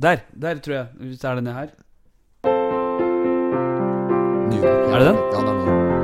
[0.03, 0.17] Der.
[0.43, 0.87] Der, tror jeg.
[1.01, 1.67] Hvis det er denne her.
[4.93, 5.17] Er det den?
[5.33, 5.95] Ja, det er den.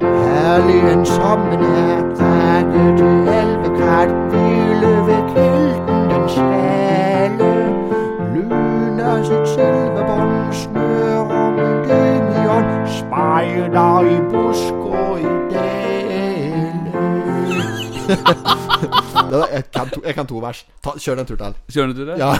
[0.00, 7.50] Herlig en sommernatt, række til elvekart, hvile ved kilden den svale.
[8.34, 15.43] Lyner sitt silverbånd, snører med gummiånd, speider i busk og i
[19.54, 20.66] Jeg kan to, jeg kan to vers.
[20.84, 21.54] Ta, kjør den en tur til.
[21.72, 22.08] Kjører du til?
[22.18, 22.32] Ja.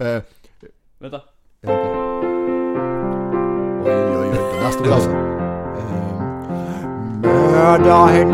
[0.00, 0.22] Uh,
[1.02, 1.18] Vent, da.
[3.84, 4.26] Oi, oi, oi.
[4.32, 5.10] Den er stor, altså.
[5.10, 6.12] Eh,
[7.22, 8.32] Mørder en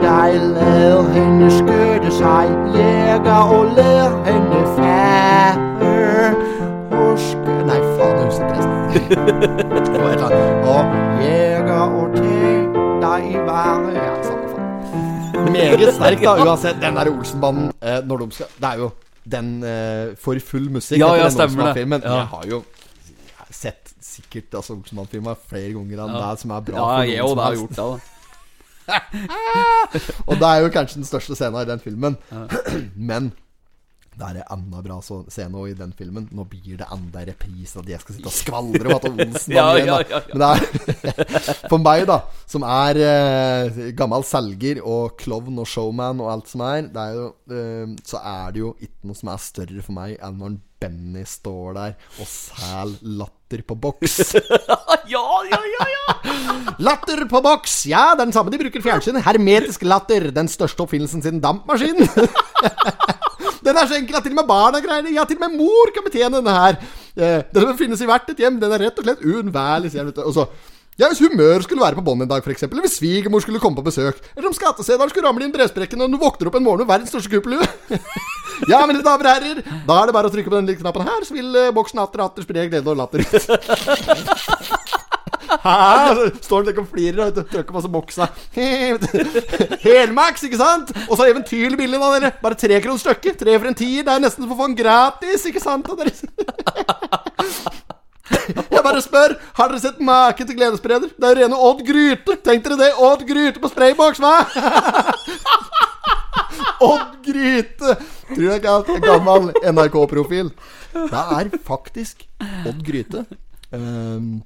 [0.00, 6.34] deg, lad henne skøde seg, Leger og lær henne fære.
[6.90, 8.70] Huske Nei, faen, jeg husker ikke resten.
[9.92, 10.68] Det var et eller annet.
[10.74, 10.82] Og
[11.24, 12.42] jeger og te
[13.02, 13.92] deg i vare.
[14.22, 14.39] Samme faen.
[15.48, 16.80] Meget sterk, da, uansett.
[16.82, 18.90] Den der Olsenbanden eh, Når de skal Det er jo
[19.30, 20.98] den eh, for full musikk.
[21.00, 21.50] Ja, ja, stemmer det.
[21.50, 22.02] Olsenband-filmen.
[22.04, 22.14] Ja.
[22.14, 22.62] Jeg har jo
[23.50, 27.44] sett sikkert altså, Olsenband-filmer flere ganger enn det som er bra Ja, jeg òg det
[27.44, 28.16] har gjort det, da.
[30.28, 32.16] Og det er jo kanskje den største scenen i den filmen.
[33.10, 33.32] Men
[34.18, 36.26] det er en enda bra å scene også i den filmen.
[36.36, 39.66] Nå blir det enda reprise at jeg skal sitte og skvaldre om at Olsen Ja,
[39.78, 40.22] igjen, ja, ja, ja.
[40.32, 42.18] Men det er For meg, da,
[42.50, 47.28] som er eh, gammel selger og klovn og showman og alt som er, er jo,
[47.54, 51.26] eh, så er det jo ikke noe som er større for meg enn når Benny
[51.28, 54.20] står der og sæl latter på boks.
[55.10, 56.34] Ja, ja, ja, ja!
[56.86, 57.80] Latter på boks!
[57.90, 59.18] Ja, det er den samme de bruker i fjernsyn.
[59.24, 60.28] Hermetisk latter.
[60.30, 62.06] Den største oppfinnelsen siden dampmaskinen.
[63.70, 65.14] Den er så enkel at til og med barna greier det.
[65.14, 66.82] Ja, til og med mor kan betjene denne her.
[67.16, 68.58] Eh, den finnes i hvert et hjem.
[68.60, 70.12] Den er rett og slett uunnværlig, sier han.
[70.26, 70.48] Og så
[71.00, 73.78] ja, Hvis humør skulle være på bånn en dag, f.eks., eller hvis svigermor skulle komme
[73.78, 76.84] på besøk, eller om skatteseddelen skulle ramle inn bresprekken og du våkner opp en morgen
[76.84, 77.64] med verdens største kuppelue.
[78.68, 81.06] Ja, mine damer og herrer, da er det bare å trykke på den lille knappen
[81.06, 84.98] her, så vil eh, boksen atter atter spre glede og latter ut.
[85.50, 86.30] Hæ?
[86.44, 88.28] Står han og flirer og trykker masse boksa.
[89.86, 90.92] Helmax, ikke sant?
[91.08, 92.32] Og så eventyrlig billig, da, dere.
[92.42, 93.40] Bare tre kroner stykket.
[93.42, 94.06] Tre for en tier.
[94.06, 95.88] Det er nesten for den gratis, ikke sant?
[95.90, 96.12] da, dere?
[98.70, 101.10] Jeg bare spør, har dere sett maken til gledesspreder?
[101.12, 102.36] Det er jo rene Odd Gryte.
[102.46, 104.34] Tenk dere det, Odd Gryte på sprayboks, hva?
[106.90, 107.96] Odd Gryte!
[108.30, 110.52] Tror jeg ikke at en gammel NRK-profil.
[110.94, 113.24] Det er faktisk Odd Gryte.
[113.74, 114.40] Ehm,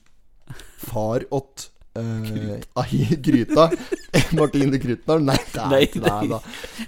[0.89, 1.69] far åt
[1.99, 3.71] uh, Ai Gryta.
[4.39, 5.19] Martine Grytner?
[5.19, 6.11] Nei, det er Nei, ikke det.
[6.31, 6.39] Da.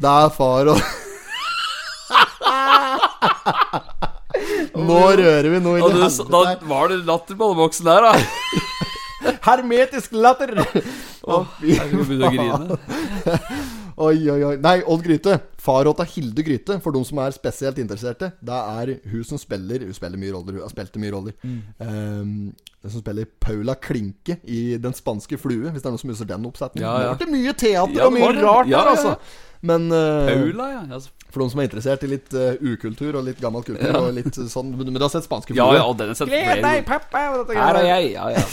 [0.03, 0.81] Det er far og
[4.77, 5.87] Nå rører vi noe i du,
[6.29, 8.13] da var det latter på alle boksen der, da.
[9.47, 10.53] Hermetisk latter!
[11.25, 12.77] Å, fy Jeg å grine.
[13.97, 14.57] Oi, oi, oi.
[14.61, 15.39] Nei, Odd Gryte.
[15.67, 18.29] Far åt av Hilde Gryte, for de som er spesielt interesserte.
[18.39, 21.35] Det er hun som spiller Hun spiller mye roller, hun har spilt mye roller.
[21.43, 21.57] Mm.
[21.83, 22.31] Um,
[22.87, 26.31] hun som spiller Paula Klinke i Den spanske flue, hvis det er noen som husker
[26.31, 26.87] den oppsetningen.
[26.87, 27.19] Ja, ja.
[27.19, 29.17] Det ble mye teater Ja, og mye rart Ja, der, altså.
[29.67, 30.81] Men uh, Paula, ja.
[30.95, 34.03] Altså, for de som er interessert i litt uh, ukultur og litt gammel kultur Ja.
[34.05, 35.81] og litt uh, sånn Men du har sett Spanske ja, flue?
[35.81, 37.25] ja, og den har sett Gled deg, pappa!
[37.33, 38.13] og dette Her er jeg.
[38.15, 38.45] Ja, ja.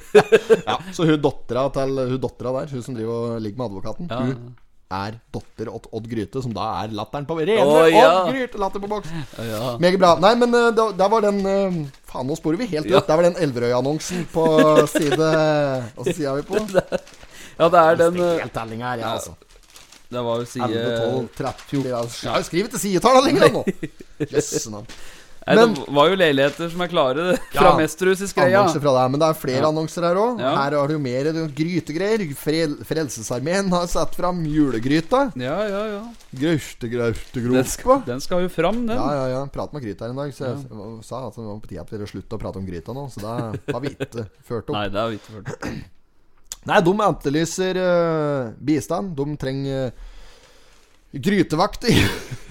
[0.70, 4.20] Ja, så hun dattera der, hun som driver og ligger med advokaten, Ja.
[4.28, 4.52] hun
[4.92, 8.08] er datter åt Odd Gryte, som da er latteren på Rene Å, ja.
[8.24, 9.12] Odd Gryte, latter på boks.
[9.52, 9.62] ja.
[9.82, 10.14] Meget bra.
[10.22, 11.80] Nei, men uh, da- der var den uh,
[12.10, 12.92] Faen, nå sporer vi helt ut.
[12.94, 13.02] Ja.
[13.08, 14.44] Der var den Elverøy-annonsen på
[14.94, 16.62] side Hva side er vi på?
[17.60, 19.34] ja, det er den uh, Helt her, ja, altså.
[20.14, 21.86] Det var jo 11, 12, 13
[22.28, 23.62] ja, skrevet til sidetallene lenger nå!
[24.30, 24.86] Jøsse navn.
[25.46, 28.62] Nei, Men- Det var jo leiligheter som er klare fra Ja, Mesterhuset i Skreia.
[28.72, 29.68] Fra deg, men det er flere Ja.
[29.68, 30.40] annonser her òg.
[30.40, 30.54] Ja.
[30.56, 32.34] Her har du mer det er grytegreier.
[32.34, 35.32] Frel Frelsesarmeen har satt fram julegryta.
[35.36, 36.02] Ja, ja, ja.
[36.34, 38.96] Grauste Den skal, den skal jo fram, den.
[38.96, 39.46] Ja, ja, ja.
[39.46, 41.90] Prat med Gryt her en dag, så jeg sa at det var på tide at
[41.90, 43.10] vi slutte å prate om Gryta nå.
[43.12, 44.72] Så det har vi ikke ført opp.
[44.72, 45.84] Nei, det har vi ikke ført.
[46.64, 49.14] Nei, de etterlyser uh, bistand.
[49.14, 51.92] De trenger uh, grytevakter.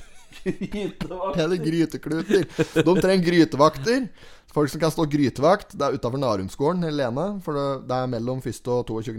[0.46, 2.48] Eller grytekluter.
[2.84, 4.08] De trenger grytevakter.
[4.54, 5.74] Folk som kan stå grytevakt.
[5.74, 7.26] Det er utafor Narumsgården i Lena.
[7.42, 8.60] For det, er mellom 1.
[8.70, 9.16] og 22.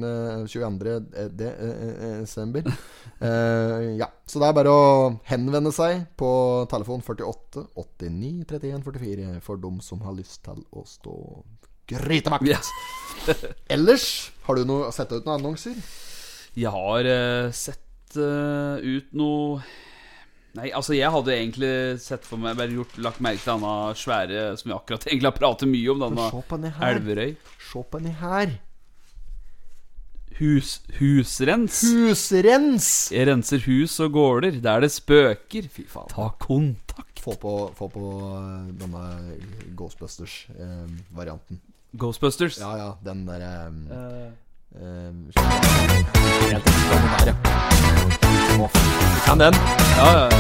[0.53, 0.93] 22.
[0.93, 2.69] eh, eh, eh, desember.
[3.19, 4.11] Eh, ja.
[4.31, 4.85] Så det er bare å
[5.27, 6.31] henvende seg på
[6.71, 11.17] telefon 48 89 31 44 for dem som har lyst til å stå
[11.91, 12.47] grytevakt.
[12.47, 12.71] Yes.
[13.75, 14.07] Ellers,
[14.47, 15.77] har du noe, sett ut noen annonser?
[16.55, 19.65] Jeg har uh, sett uh, ut noe
[20.55, 24.45] Nei, altså jeg hadde egentlig sett for meg Bare gjort, lagt merke til denne svære
[24.61, 26.95] Som vi akkurat egentlig har pratet mye om, denne Se på den her.
[26.95, 27.33] Elverøy.
[27.73, 28.55] Se på den her.
[30.35, 31.79] Hus, husrens.
[31.87, 32.89] Husrens!
[33.15, 35.69] Jeg renser hus og gårder der det spøker.
[35.71, 36.11] Fy faen.
[36.11, 37.23] Ta kontakt.
[37.23, 39.05] Få på, få på eh, denne
[39.79, 41.63] Ghostbusters-varianten.
[41.95, 42.59] Ghostbusters.
[42.59, 43.71] ja, ja, den derre
[44.75, 45.15] Eh, uh.
[46.51, 46.59] eh,
[48.19, 48.24] du
[49.27, 49.55] kan den?
[49.97, 50.37] ja, ja, ja.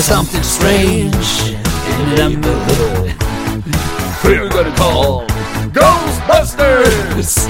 [0.00, 3.10] Something strange in the neighborhood.
[4.22, 5.26] Who gonna call?
[5.72, 7.48] Ghostbusters!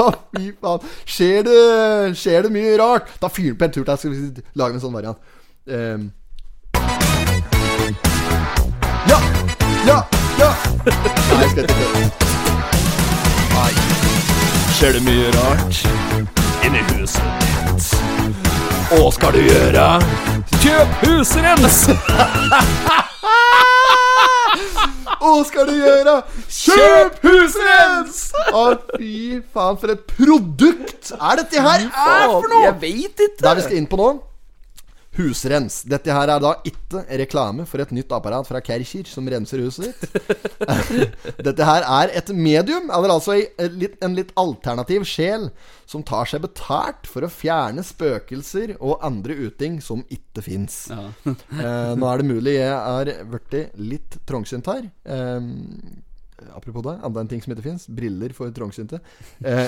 [0.36, 0.80] Fy faen.
[1.06, 3.02] Skjer det, skjer det mye rart?
[3.20, 3.96] Da fyrer den på en tur til.
[3.98, 4.16] Skal vi
[4.54, 5.18] lage en sånn variant.
[5.66, 6.12] Um.
[9.10, 9.18] ja!
[9.86, 10.02] Ja!
[10.40, 10.50] Ja!
[10.86, 11.80] Nei, jeg skal ikke det.
[14.80, 15.78] Skjer det mye rart
[16.64, 17.88] inni huset ditt?
[18.96, 19.82] Og skal du gjøre?
[20.62, 21.76] Kjøp husrens!
[25.20, 26.14] Hva skal du gjøre?
[26.48, 28.22] Kjøp husrens!
[28.56, 28.64] Å,
[28.94, 32.64] fy faen, for et produkt er dette her er for noe!
[32.70, 33.44] Jeg veit ikke.
[33.44, 34.08] Der vi skal inn på nå
[35.18, 35.80] Husrens.
[35.90, 39.90] Dette her er da ikke reklame for et nytt apparat fra Kercher som renser huset
[39.90, 41.16] ditt.
[41.46, 45.48] Dette her er et medium, eller altså en litt, alternativ sjel,
[45.90, 50.84] som tar seg betalt for å fjerne spøkelser og andre uting som ikke fins.
[50.94, 54.86] eh, nå er det mulig jeg er blitt litt trangsynt her.
[55.10, 55.40] Eh,
[56.54, 57.88] apropos det, enda en ting som ikke fins.
[57.90, 59.02] Briller for trangsynte.
[59.42, 59.66] Eh,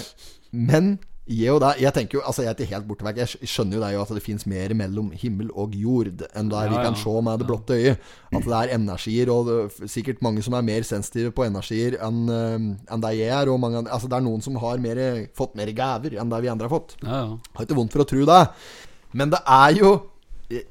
[0.52, 0.94] men
[1.30, 3.20] jeg, da, jeg tenker jo, altså jeg er ikke helt borte vekk.
[3.22, 6.62] Jeg skjønner jo det jo at det fins mer mellom himmel og jord enn det
[6.72, 6.98] vi kan ja.
[6.98, 8.08] se med det blotte øyet.
[8.32, 11.98] At det er energier, og det, er sikkert mange som er mer sensitive på energier
[12.02, 12.58] enn eh,
[12.90, 13.52] enn det jeg er.
[13.52, 15.02] Og mange, altså det er noen som har mer,
[15.38, 16.96] fått mer gaver enn det vi andre har fått.
[17.04, 17.38] Ja, ja.
[17.54, 18.42] Har ikke vondt for å tro det.
[19.14, 19.94] Men det er jo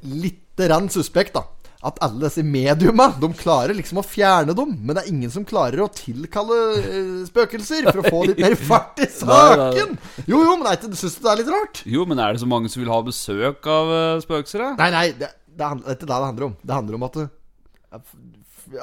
[0.04, 1.46] lite litt rann suspekt, da.
[1.82, 4.76] At alle disse mediuma, de klarer liksom å fjerne dem.
[4.86, 8.56] Men det er ingen som klarer å tilkalle eh, spøkelser for å få litt mer
[8.70, 9.98] fart i saken.
[10.28, 11.84] Jo, jo, men syns du det er litt rart?
[11.90, 14.62] Jo, men er det så mange som vil ha besøk av uh, spøkelser?
[14.62, 14.72] da?
[14.84, 16.58] Nei, nei, det, det er det er ikke det det handler om.
[16.62, 17.30] Det handler om at det,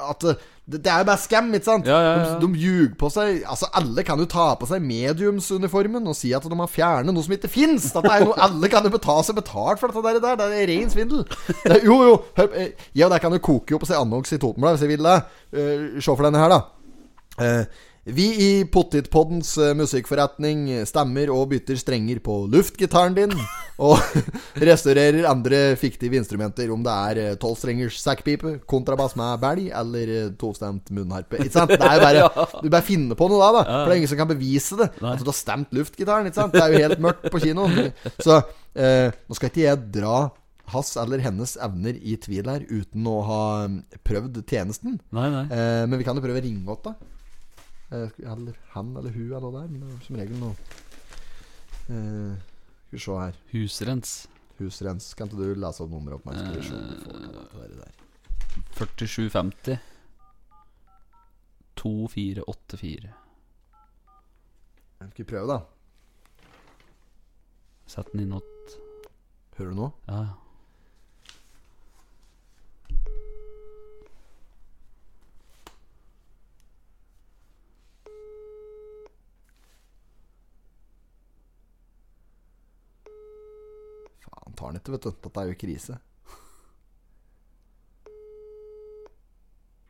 [0.09, 0.31] at
[0.69, 1.87] det, det er jo bare scam, ikke sant?
[1.89, 2.33] Ja, ja, ja.
[2.37, 6.35] De, de ljuger på seg Altså, alle kan jo ta på seg mediumsuniformen og si
[6.37, 7.89] at de har fjernet noe som ikke fins.
[7.97, 10.37] Alle kan jo ta seg betalt for dette der.
[10.37, 11.25] Det er ren svindel.
[11.65, 12.17] Det, jo, jo.
[12.37, 14.93] Hør, eh, og deg kan jo koke opp og se annonse i Totenbladet hvis jeg
[14.97, 15.19] vil det.
[15.57, 16.61] Uh, Se for denne her, da.
[17.39, 17.65] Eh,
[18.15, 23.35] vi i Pottitpoddens eh, musikkforretning stemmer og bytter strenger på luftgitaren din.
[23.79, 23.95] Og
[24.69, 30.33] restaurerer andre fiktive instrumenter, om det er eh, tolvstrengers sekkpipe, kontrabass med belg eller eh,
[30.41, 31.39] tostemt munnharpe.
[31.45, 31.71] Ikke sant?
[31.71, 33.63] Det er jo bare Du bare finner på noe da, da.
[33.69, 34.91] For det er ingen som kan bevise det.
[34.99, 36.27] At du har stemt luftgitaren.
[36.27, 36.57] Ikke sant?
[36.57, 37.93] Det er jo helt mørkt på kinoen.
[38.19, 38.41] Så
[38.75, 40.19] eh, nå skal ikke jeg dra
[40.73, 44.99] hans eller hennes evner i tvil her uten å ha mm, prøvd tjenesten.
[45.15, 45.45] Nei, nei.
[45.55, 47.15] Eh, men vi kan jo prøve å ringe opp, da.
[47.91, 49.69] Eh, eller han eller hun eller noe der.
[49.73, 50.55] Men det er som regel noe
[51.89, 52.35] eh,
[52.89, 53.39] Skal vi se her.
[53.53, 54.17] Husrens.
[54.59, 55.13] Husrens.
[55.17, 56.29] Kan ikke du lese opp nummeret opp?
[56.35, 57.95] Skal vi se om vi får det der.
[58.79, 59.79] 4750
[61.79, 63.15] 2484.
[64.99, 65.61] Skal vi prøve, da?
[67.89, 68.75] Sett den inn åt
[69.57, 69.93] Hører du noe?
[70.07, 70.48] Ja.
[84.79, 85.11] Ikke, vet du.
[85.13, 85.99] At det er jo krise.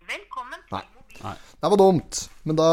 [0.08, 0.84] Velkommen Nei.
[1.22, 1.34] Nei.
[1.60, 2.20] Det var dumt.
[2.48, 2.68] Men da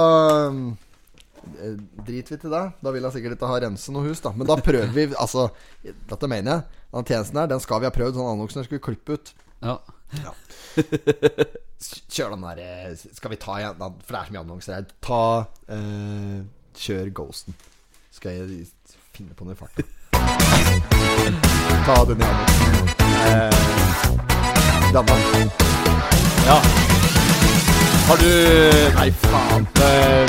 [0.51, 2.63] eh, driter vi til det.
[2.85, 4.31] Da vil jeg sikkert ikke ha rense noe hus, da.
[4.37, 5.47] Men da prøver vi Altså,
[5.83, 6.81] dette mener jeg.
[6.95, 8.15] Den tjenesten her, den skal vi ha prøvd.
[8.19, 9.33] Sånn annonsen skulle klippe ut.
[9.65, 9.77] ja.
[12.15, 14.87] Kjør den der eh, Skal vi ta igjen For det er så mye annonser her.
[15.03, 15.21] Ta
[15.75, 16.39] eh,
[16.85, 17.57] Kjør Ghosten.
[18.15, 18.69] Skal jeg
[19.15, 19.91] finne på noe i farten.
[21.85, 22.39] Ta den igjen.
[23.25, 23.55] Eh,
[26.45, 26.59] Ja.
[28.07, 28.29] Har du
[28.95, 29.67] Nei, faen.
[29.81, 30.27] Eh,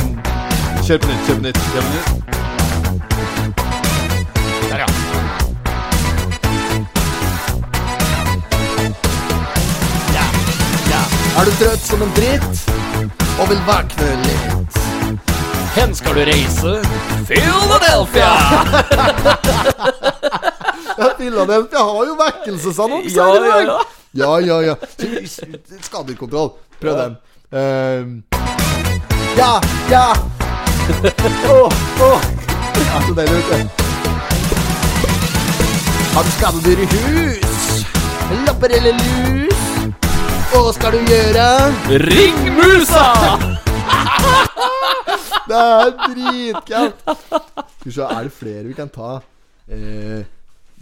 [0.87, 1.59] kjør på nytt, kjør på nytt.
[1.73, 2.09] Kjør på nytt.
[4.71, 4.87] Der, ja.
[10.15, 10.25] Ja,
[10.91, 11.03] ja.
[11.41, 12.65] Er du trøtt som en dritt
[13.39, 14.86] og vil våkne litt?
[15.77, 16.81] Hen skal du reise?
[17.29, 18.33] Philadelphia!
[20.99, 23.67] Ja, Philadelphia har jo vekkelsesannonser Ja, i dag.
[23.67, 23.81] ja.
[24.17, 24.75] Ja, ja, ja.
[25.83, 26.51] Skadekontroll.
[26.81, 27.17] Prøv den.
[27.53, 28.23] Ehm.
[29.37, 29.61] ja,
[29.91, 30.07] ja.
[31.51, 32.21] Åh, åh.
[32.87, 33.69] Ja, så deilig vet du.
[36.15, 37.85] Har du skadedyr i hus?
[38.47, 39.61] Lapper eller lus?
[40.55, 41.47] Hva skal du gjøre?
[42.09, 43.07] Ring musa!
[45.57, 47.01] Det er dritkaldt.
[47.81, 49.21] Skal vi se, er det flere vi kan ta?
[49.73, 50.25] Eh,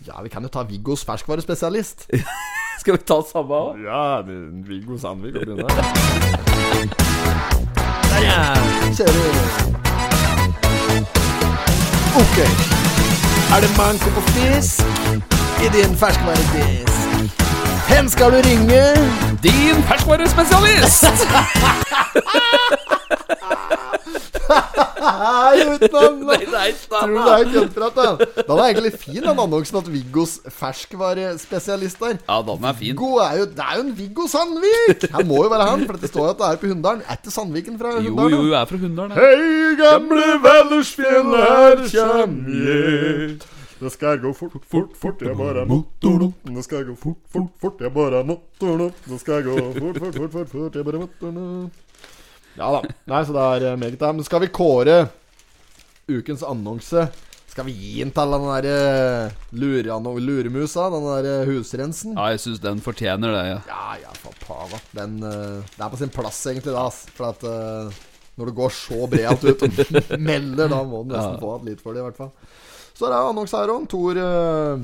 [0.06, 2.08] ja, vi kan jo ta Viggos ferskvarespesialist.
[2.80, 3.78] Skal vi ta samme òg?
[3.86, 5.60] Ja, Viggo Sandvik og
[8.24, 8.54] Ja,
[8.98, 9.30] Kjører vi.
[12.18, 12.38] Ok.
[13.54, 14.82] Er det manko på fisk
[15.62, 17.00] i din ferskvaredisk?
[17.88, 18.84] Hvem skal du ringe?
[19.42, 21.04] Din ferskvarespesialist!
[24.74, 28.26] Utenom Nei, nei, Tror du det er køddprat, da?
[28.40, 32.16] Den er egentlig fin, den annonsen at Viggos ferskvarespesialist der.
[32.28, 32.88] Ja, den er fin.
[32.94, 35.06] Viggo er jo, det er jo en Viggo Sandvik!
[35.14, 37.02] Han må jo være han, for det står jo at det er på Hunndalen.
[37.08, 38.36] Er ikke Sandviken fra Jo, Hunndalen?
[38.38, 39.18] jo, jeg er fra Hunndalen.
[39.18, 43.36] Hei, gamle Vallersfjell, her kjem jeg.
[43.84, 47.80] Det skal gå fort, fort, fort, jeg bare motor Det skal gå fort, fort, fort,
[47.82, 51.34] jeg bare motor Det skal gå fort, fort, fort, fort, jeg bare motor
[52.58, 52.80] Ja da.
[53.10, 54.12] Nei, så det er eh, meget, da.
[54.14, 54.96] Men skal vi kåre
[56.10, 57.06] ukens annonse?
[57.54, 60.88] Skal vi gi den til den der eh, lureanno- luremusa?
[60.90, 62.16] Den der eh, husrensen?
[62.18, 63.44] Ja, jeg syns den fortjener det.
[63.52, 63.60] Ja.
[63.70, 64.80] Ja, ja, for pava.
[64.96, 66.88] Den Det er på sin plass, egentlig, da.
[66.90, 67.46] For at
[68.34, 71.40] når det går så bredt ut og melder, da må du nesten Ja.
[71.42, 72.32] få litt for det, i hvert fall.
[72.94, 73.86] Så er det annonse her òg.
[73.90, 74.82] Tor uh.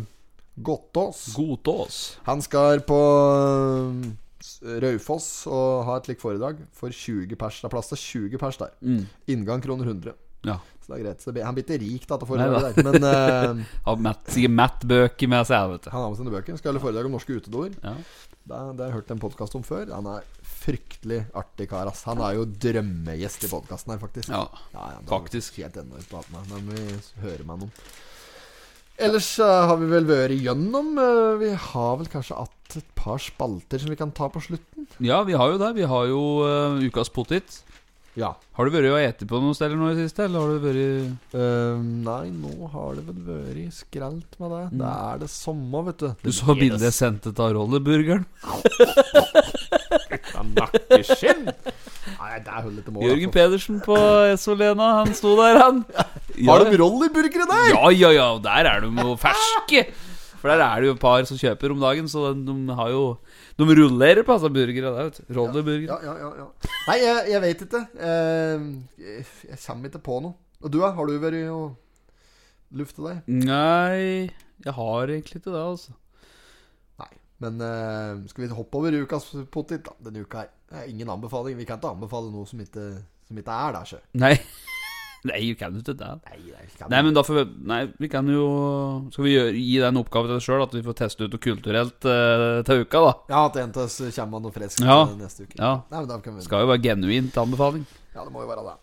[0.60, 1.98] Godtås.
[2.26, 4.16] Han skal på s-
[4.60, 7.60] Raufoss og ha et slikt foredrag for 20 pers.
[7.62, 8.74] Det er plass til 20 pers der.
[8.84, 9.06] Mm.
[9.32, 10.18] Inngang kroner 100.
[10.44, 10.56] Ja.
[10.80, 11.22] Så det er greit.
[11.22, 12.86] Så han blir ikke rik da, til foredraget der.
[12.88, 15.90] Men uh, Har Matt, sikkert Matt-bøker med seg, vet du.
[15.92, 16.60] han har med sine bøker.
[16.60, 17.72] Skal holde foredrag om norske utedoer.
[17.84, 17.94] Ja.
[18.40, 19.90] Det, det har jeg hørt en podkast om før.
[19.94, 20.28] Han er
[20.60, 21.88] fryktelig artig kar.
[21.88, 24.32] ass Han er jo drømmegjest i podkasten her, faktisk.
[24.32, 25.60] Ja, ja, er faktisk.
[25.60, 26.54] Helt enormt å ha med.
[26.54, 27.74] Den vil vi hører med noen.
[29.00, 30.92] Ellers uh, har vi vel vært igjennom.
[31.00, 34.86] uh, vi har vel kanskje hatt et par spalter som vi kan ta på slutten.
[35.02, 35.74] Ja, vi har jo det.
[35.78, 37.62] Vi har jo uh, ukas potet.
[38.18, 38.32] Ja.
[38.58, 40.64] Har du vært og ete på noen steder nå i det siste, eller har du
[40.64, 44.64] vært uh, nei, nå har det vel vært skrelt med det.
[44.80, 46.08] Det er det samme, vet du.
[46.10, 46.24] Mm.
[46.26, 48.26] Du så bildet jeg sendte av rolleburgeren?
[50.40, 51.46] Nakkeskinn!
[51.50, 53.06] Nei, det holder til mål.
[53.06, 53.36] Jørgen altså.
[53.36, 53.96] Pedersen på
[54.32, 55.82] Esolena, han sto der, han.
[56.48, 57.72] Har de rollerburgere der?
[57.76, 58.28] Ja, ja, ja.
[58.42, 59.86] Der er de jo ferske.
[60.40, 63.02] For der er det jo et par som kjøper om dagen, så de, har jo
[63.60, 65.34] De rullerer på altså burgere der, vet du.
[65.36, 65.90] Rolleburger.
[65.90, 66.76] Ja, ja, ja, ja.
[66.88, 67.82] Nei, jeg, jeg vet ikke.
[68.08, 68.64] Eh,
[69.04, 70.38] jeg, jeg kommer ikke på noe.
[70.60, 70.80] Og du?
[70.80, 71.76] Har du vært og
[72.76, 73.28] lufta deg?
[73.28, 74.32] Nei,
[74.64, 75.96] jeg har egentlig ikke det, altså.
[77.00, 77.12] Nei.
[77.44, 80.52] Men uh, skal vi hoppe over ukas potet da, denne uka her?
[80.70, 81.56] Er ingen anbefaling.
[81.58, 82.90] Vi kan ikke anbefale noe som ikke,
[83.28, 84.04] som ikke er der, sjø.
[84.22, 84.36] Nei.
[85.28, 86.06] Nei, vi kan jo ikke det.
[86.30, 88.44] Nei, nei, vi kan Nei, men da får vi Nei, vi kan jo
[89.12, 91.42] Skal vi gjøre, gi den oppgaven til oss sjøl, at vi får teste ut noe
[91.44, 93.12] kulturelt eh, til uka, da?
[93.34, 94.96] Ja, at en av oss kommer med noe friskt Ja.
[95.04, 95.58] eh, neste uke.
[95.60, 95.74] Ja.
[95.90, 97.84] Nei, men da kan vi Skal jo være genuint anbefaling.
[98.14, 98.78] Ja, det må jo være det.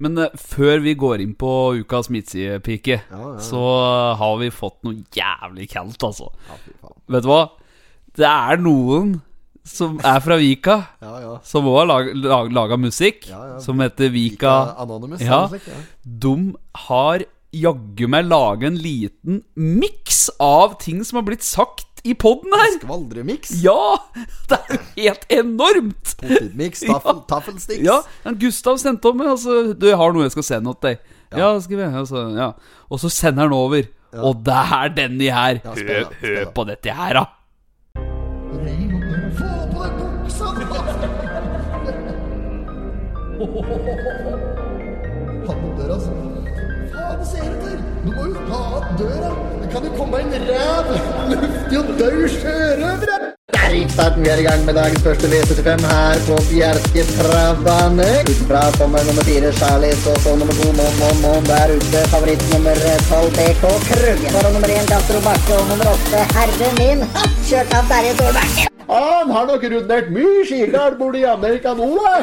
[0.00, 1.48] Men eh, før vi går inn på
[1.84, 3.40] ukas midtsidepike, Ja, ja, ja.
[3.44, 3.62] så
[4.16, 6.30] har vi fått noe jævlig kaldt, altså.
[6.48, 6.94] Ja, fy faen.
[7.14, 7.40] Vet du hva?
[8.16, 9.18] Det er noen
[9.66, 11.34] som er fra Vika, Ja, ja.
[11.44, 13.58] som òg har laga lag, laga musikk, Ja, ja.
[13.60, 15.20] som heter Vika Vika Anonymous.
[15.20, 15.48] Ja.
[16.04, 16.34] De
[16.86, 22.52] har jaggu meg laga en liten miks av ting som har blitt sagt i poden
[22.56, 22.78] her.
[22.78, 23.50] Skvaldremiks?
[23.60, 23.98] Ja!
[24.48, 26.14] Det er jo helt enormt!
[26.20, 27.84] Potetmiks, Taffel, Taffelsticks.
[27.84, 27.98] Ja,
[28.40, 29.20] Gustav sendte om.
[29.20, 31.02] Altså, du, jeg har noe jeg skal sende til deg.
[31.36, 32.52] Ja, skriver vi altså, ja.
[32.90, 33.84] Og så sender han over.
[34.16, 35.60] Og det er denne her.
[35.62, 37.26] Ja, hør, hør på dette her, da.
[43.40, 43.54] Opp
[45.78, 46.10] døra, altså.
[46.92, 47.32] Faen, du
[47.62, 47.78] der?
[48.04, 49.30] Du må jo ha opp døra.
[49.62, 50.86] Det kan jo komme en ræv,
[51.32, 53.39] luftig og daud sjørøvere.
[53.70, 58.08] Riksstarten, vi er i gang med dagens første V75 her på Bjerke travbane.
[58.32, 62.00] Utfra kommer nummer fire Charlies og så nummer to Mon Mon Mon der ute.
[62.12, 62.74] Favoritt nummer
[63.10, 64.30] tolv BK Kruggen.
[64.34, 67.06] Foran nummer én Castro Bakke og nummer åtte Herre min.
[67.48, 68.66] Kjørt av Terje Solbakken.
[68.90, 72.16] Han har nok rundert mye skigard i Amerika nå, da.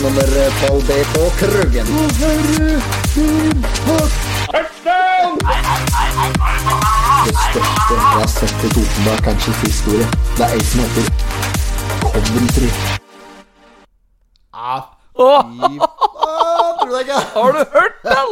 [0.00, 0.30] Nummer
[0.62, 1.86] tolv BK Kruggen.
[7.26, 10.06] Det største jeg har sett i Totenberg Kansjes historie.
[10.36, 11.04] Det er ei som heter
[12.02, 12.68] Coventry.
[14.54, 14.82] Ah,
[15.18, 15.42] Oh.
[15.42, 17.12] fy tror du det ikke?
[17.34, 18.28] har du hørt den?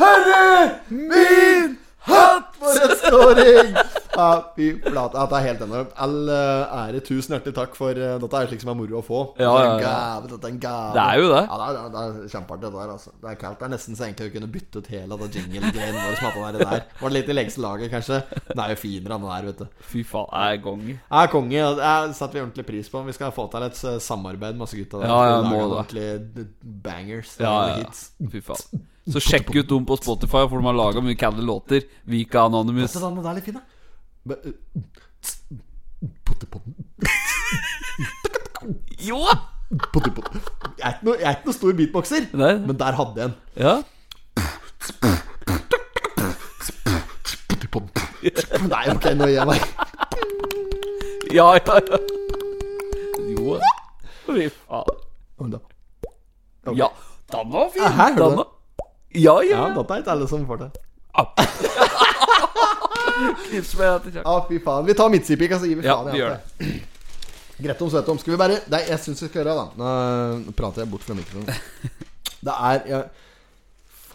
[0.00, 1.78] Herre Min
[2.08, 3.76] hatt for en scoring!
[4.16, 5.24] Ja, fy flate.
[5.28, 5.90] Det er helt enormt.
[6.00, 9.02] All eh, ære, tusen hjertelig takk for eh, Dette er slik som er moro å
[9.04, 9.18] få.
[9.36, 9.74] Ja, ja, ja.
[9.82, 10.94] Gave, dette er en gave.
[10.96, 11.42] Det er jo det.
[11.44, 12.94] Ja, det er, det er kjempeartig, det der.
[12.94, 13.12] Altså.
[13.20, 13.58] Det er kaldt.
[13.60, 16.16] Det er nesten så egentlig vi kunne bytte ut hele det jingle-greien vår.
[16.16, 16.88] Som at det er der.
[17.02, 18.22] Var det litt i lengste laget, kanskje?
[18.48, 19.86] Den er jo finere enn den der, vet du.
[19.92, 20.96] Fy faen, jeg er konge.
[20.96, 21.68] Jeg er konge.
[21.82, 21.92] Det
[22.22, 23.04] setter vi ordentlig pris på.
[23.12, 25.04] Vi skal få til et eh, samarbeid med masse gutta.
[25.04, 25.12] der.
[25.12, 25.80] Ja, ja, må det.
[25.84, 26.50] ordentlige
[26.88, 27.36] bangers.
[27.42, 28.06] Ja, ja, hits.
[28.32, 28.86] Fy faen.
[29.06, 31.84] Så sjekk ut dem på Spotify, for de har laga mye calde låter.
[32.10, 32.92] Vika Anonymous.
[32.98, 33.62] Den der er litt fin, da?
[34.26, 34.52] Uh,
[36.26, 36.74] Pottepodden.
[39.06, 39.20] Jo!
[39.26, 42.52] Jeg er ikke noe, er noe stor beatboxer, Nei.
[42.66, 43.36] men der hadde jeg en.
[43.58, 43.76] Ja.
[48.66, 49.60] Nei, ok, nå gir jeg meg.
[51.34, 51.98] Ja, ja, ja.
[53.36, 53.58] Jo.
[54.26, 55.56] Fy faen.
[56.76, 56.88] Ja,
[57.32, 57.82] den var fin.
[57.86, 58.52] Hæ, hørte du var-
[59.16, 59.66] Ja, ja.
[59.66, 60.70] Ja, dette er ikke alle som får det.
[63.56, 64.84] Etter fy faen.
[64.86, 66.12] Vi tar midtsidepika, så gir vi Ja, faen.
[66.12, 66.40] vi i gjør det.
[67.64, 68.18] Greit om Svetom.
[68.20, 69.66] Skal vi bare Nei, jeg syns vi skal gjøre det, da.
[69.80, 69.86] Nå,
[70.58, 71.48] prater jeg bort fra mikrofonen.
[72.46, 72.98] Det er ja,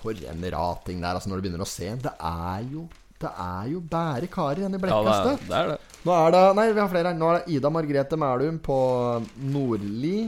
[0.02, 1.88] For en rating der, altså, når du begynner å se.
[2.06, 2.82] Det er jo
[3.22, 5.36] Det er jo bære karer igjen i Ja, det er det.
[5.50, 5.58] det.
[5.58, 5.80] Er det.
[6.06, 7.18] Nå er det Nei, vi har flere her.
[7.18, 8.78] Nå er det Ida Margrethe Mælum på
[9.38, 10.20] Nordli.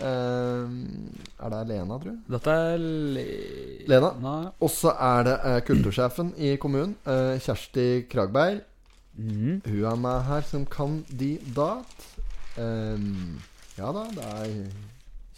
[0.00, 0.66] Eh,
[1.44, 2.18] er det Lena, tror jeg?
[2.32, 2.78] Dette er
[3.16, 3.24] Le...
[3.90, 4.10] Lena.
[4.60, 8.62] Og så er det eh, kultursjefen i kommunen, eh, Kjersti Kragberg.
[9.20, 9.60] Mm.
[9.66, 12.06] Hun er med her som kandidat.
[12.60, 14.48] Ja da, det er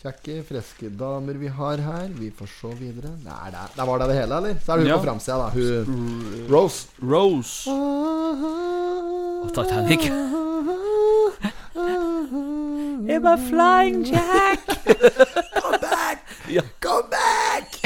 [0.02, 2.08] kjekke, friske damer vi har her.
[2.18, 3.12] Vi får se videre.
[3.22, 4.56] Nei, det, det var det det hele, eller?
[4.64, 4.98] Så er det hun Ja.
[4.98, 5.48] på framsida, da.
[5.54, 6.88] Hun Rose.
[7.02, 7.70] Rose.
[9.42, 10.08] Og Titanic.
[11.75, 14.61] I'm a flying jack.
[14.66, 16.25] Come back!
[16.49, 16.62] Ja.
[16.81, 17.81] Come back!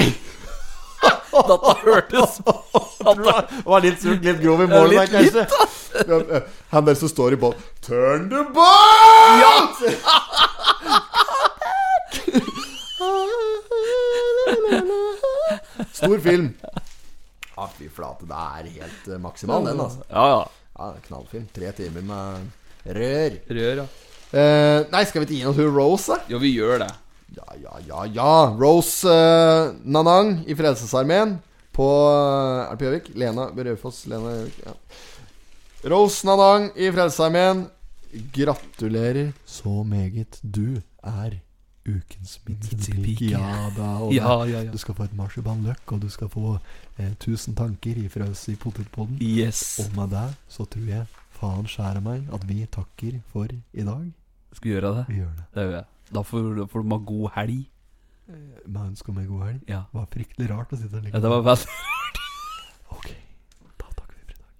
[1.37, 5.45] Dette hørtes Det var litt surt, litt grov i Ja, målet der, kanskje.
[6.09, 9.77] Ja, eh, Han der som står i båten Turn the boat!
[15.93, 16.55] Stor film.
[17.57, 18.27] Ja, fy flate.
[18.29, 20.03] Det er helt eh, maksimal, den, altså.
[20.11, 20.43] Ja, ja.
[20.77, 21.47] Ja, Knallfilm.
[21.57, 22.51] Tre timer med
[22.95, 23.39] rør.
[23.51, 23.87] Rør, ja.
[24.37, 26.19] Eh, nei, skal vi ikke gi noe til Rose, da?
[26.33, 26.91] Jo, vi gjør det.
[27.37, 28.33] Ja, ja, ja, ja.
[28.59, 31.37] Rose eh, Nanang i Frelsesarmeen
[31.77, 33.09] på eh, Er det på Gjøvik?
[33.19, 34.05] Lena Raufoss.
[34.11, 34.61] Lena Gjøvik.
[34.67, 34.77] Ja.
[35.93, 37.67] Rose Nanang i Frelsesarmeen.
[38.35, 40.39] Gratulerer så meget.
[40.43, 41.39] Du er
[41.87, 43.31] ukens midtsidepike.
[43.35, 43.91] Ja da.
[44.03, 44.73] Og Ja, ja, ja.
[44.73, 46.57] Du skal få et marsipanløk, og du skal få
[46.99, 49.19] eh, 1000 tanker ifra oss i potetpoden.
[49.23, 49.79] Yes.
[49.85, 51.07] Og med det så tror jeg
[51.37, 54.05] faen skjære meg at vi takker for i dag.
[54.57, 55.05] Skal vi gjøre det?
[55.09, 55.45] Vi gjør det.
[55.55, 55.85] Det gjør jeg.
[56.15, 57.65] Da får, da får du ha god helg.
[58.67, 59.61] Med ønske om ei god helg.
[59.69, 59.83] Ja.
[59.93, 61.67] Det var fryktelig rart å sitte og ja det var veldig
[62.97, 63.09] Ok,
[63.79, 64.51] da takker vi for i dag.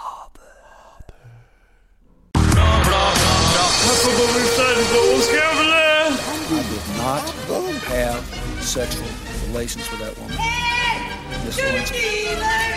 [0.00, 0.10] Ha
[6.98, 8.24] Not have
[8.62, 9.08] sexual
[9.46, 10.63] relations with that woman.
[11.46, 11.96] Miss Lewinsky.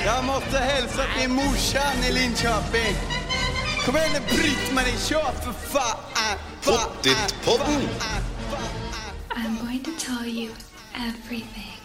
[0.06, 2.96] Jag måste hälsa till morsan i Linköping.
[3.86, 5.98] Kom igen nu Britt-Marie, kör för fan!
[6.14, 7.82] fan, Pottitpodden.
[8.00, 9.44] fan, fan.
[9.44, 10.52] I'm going to tell you
[10.96, 11.77] everything.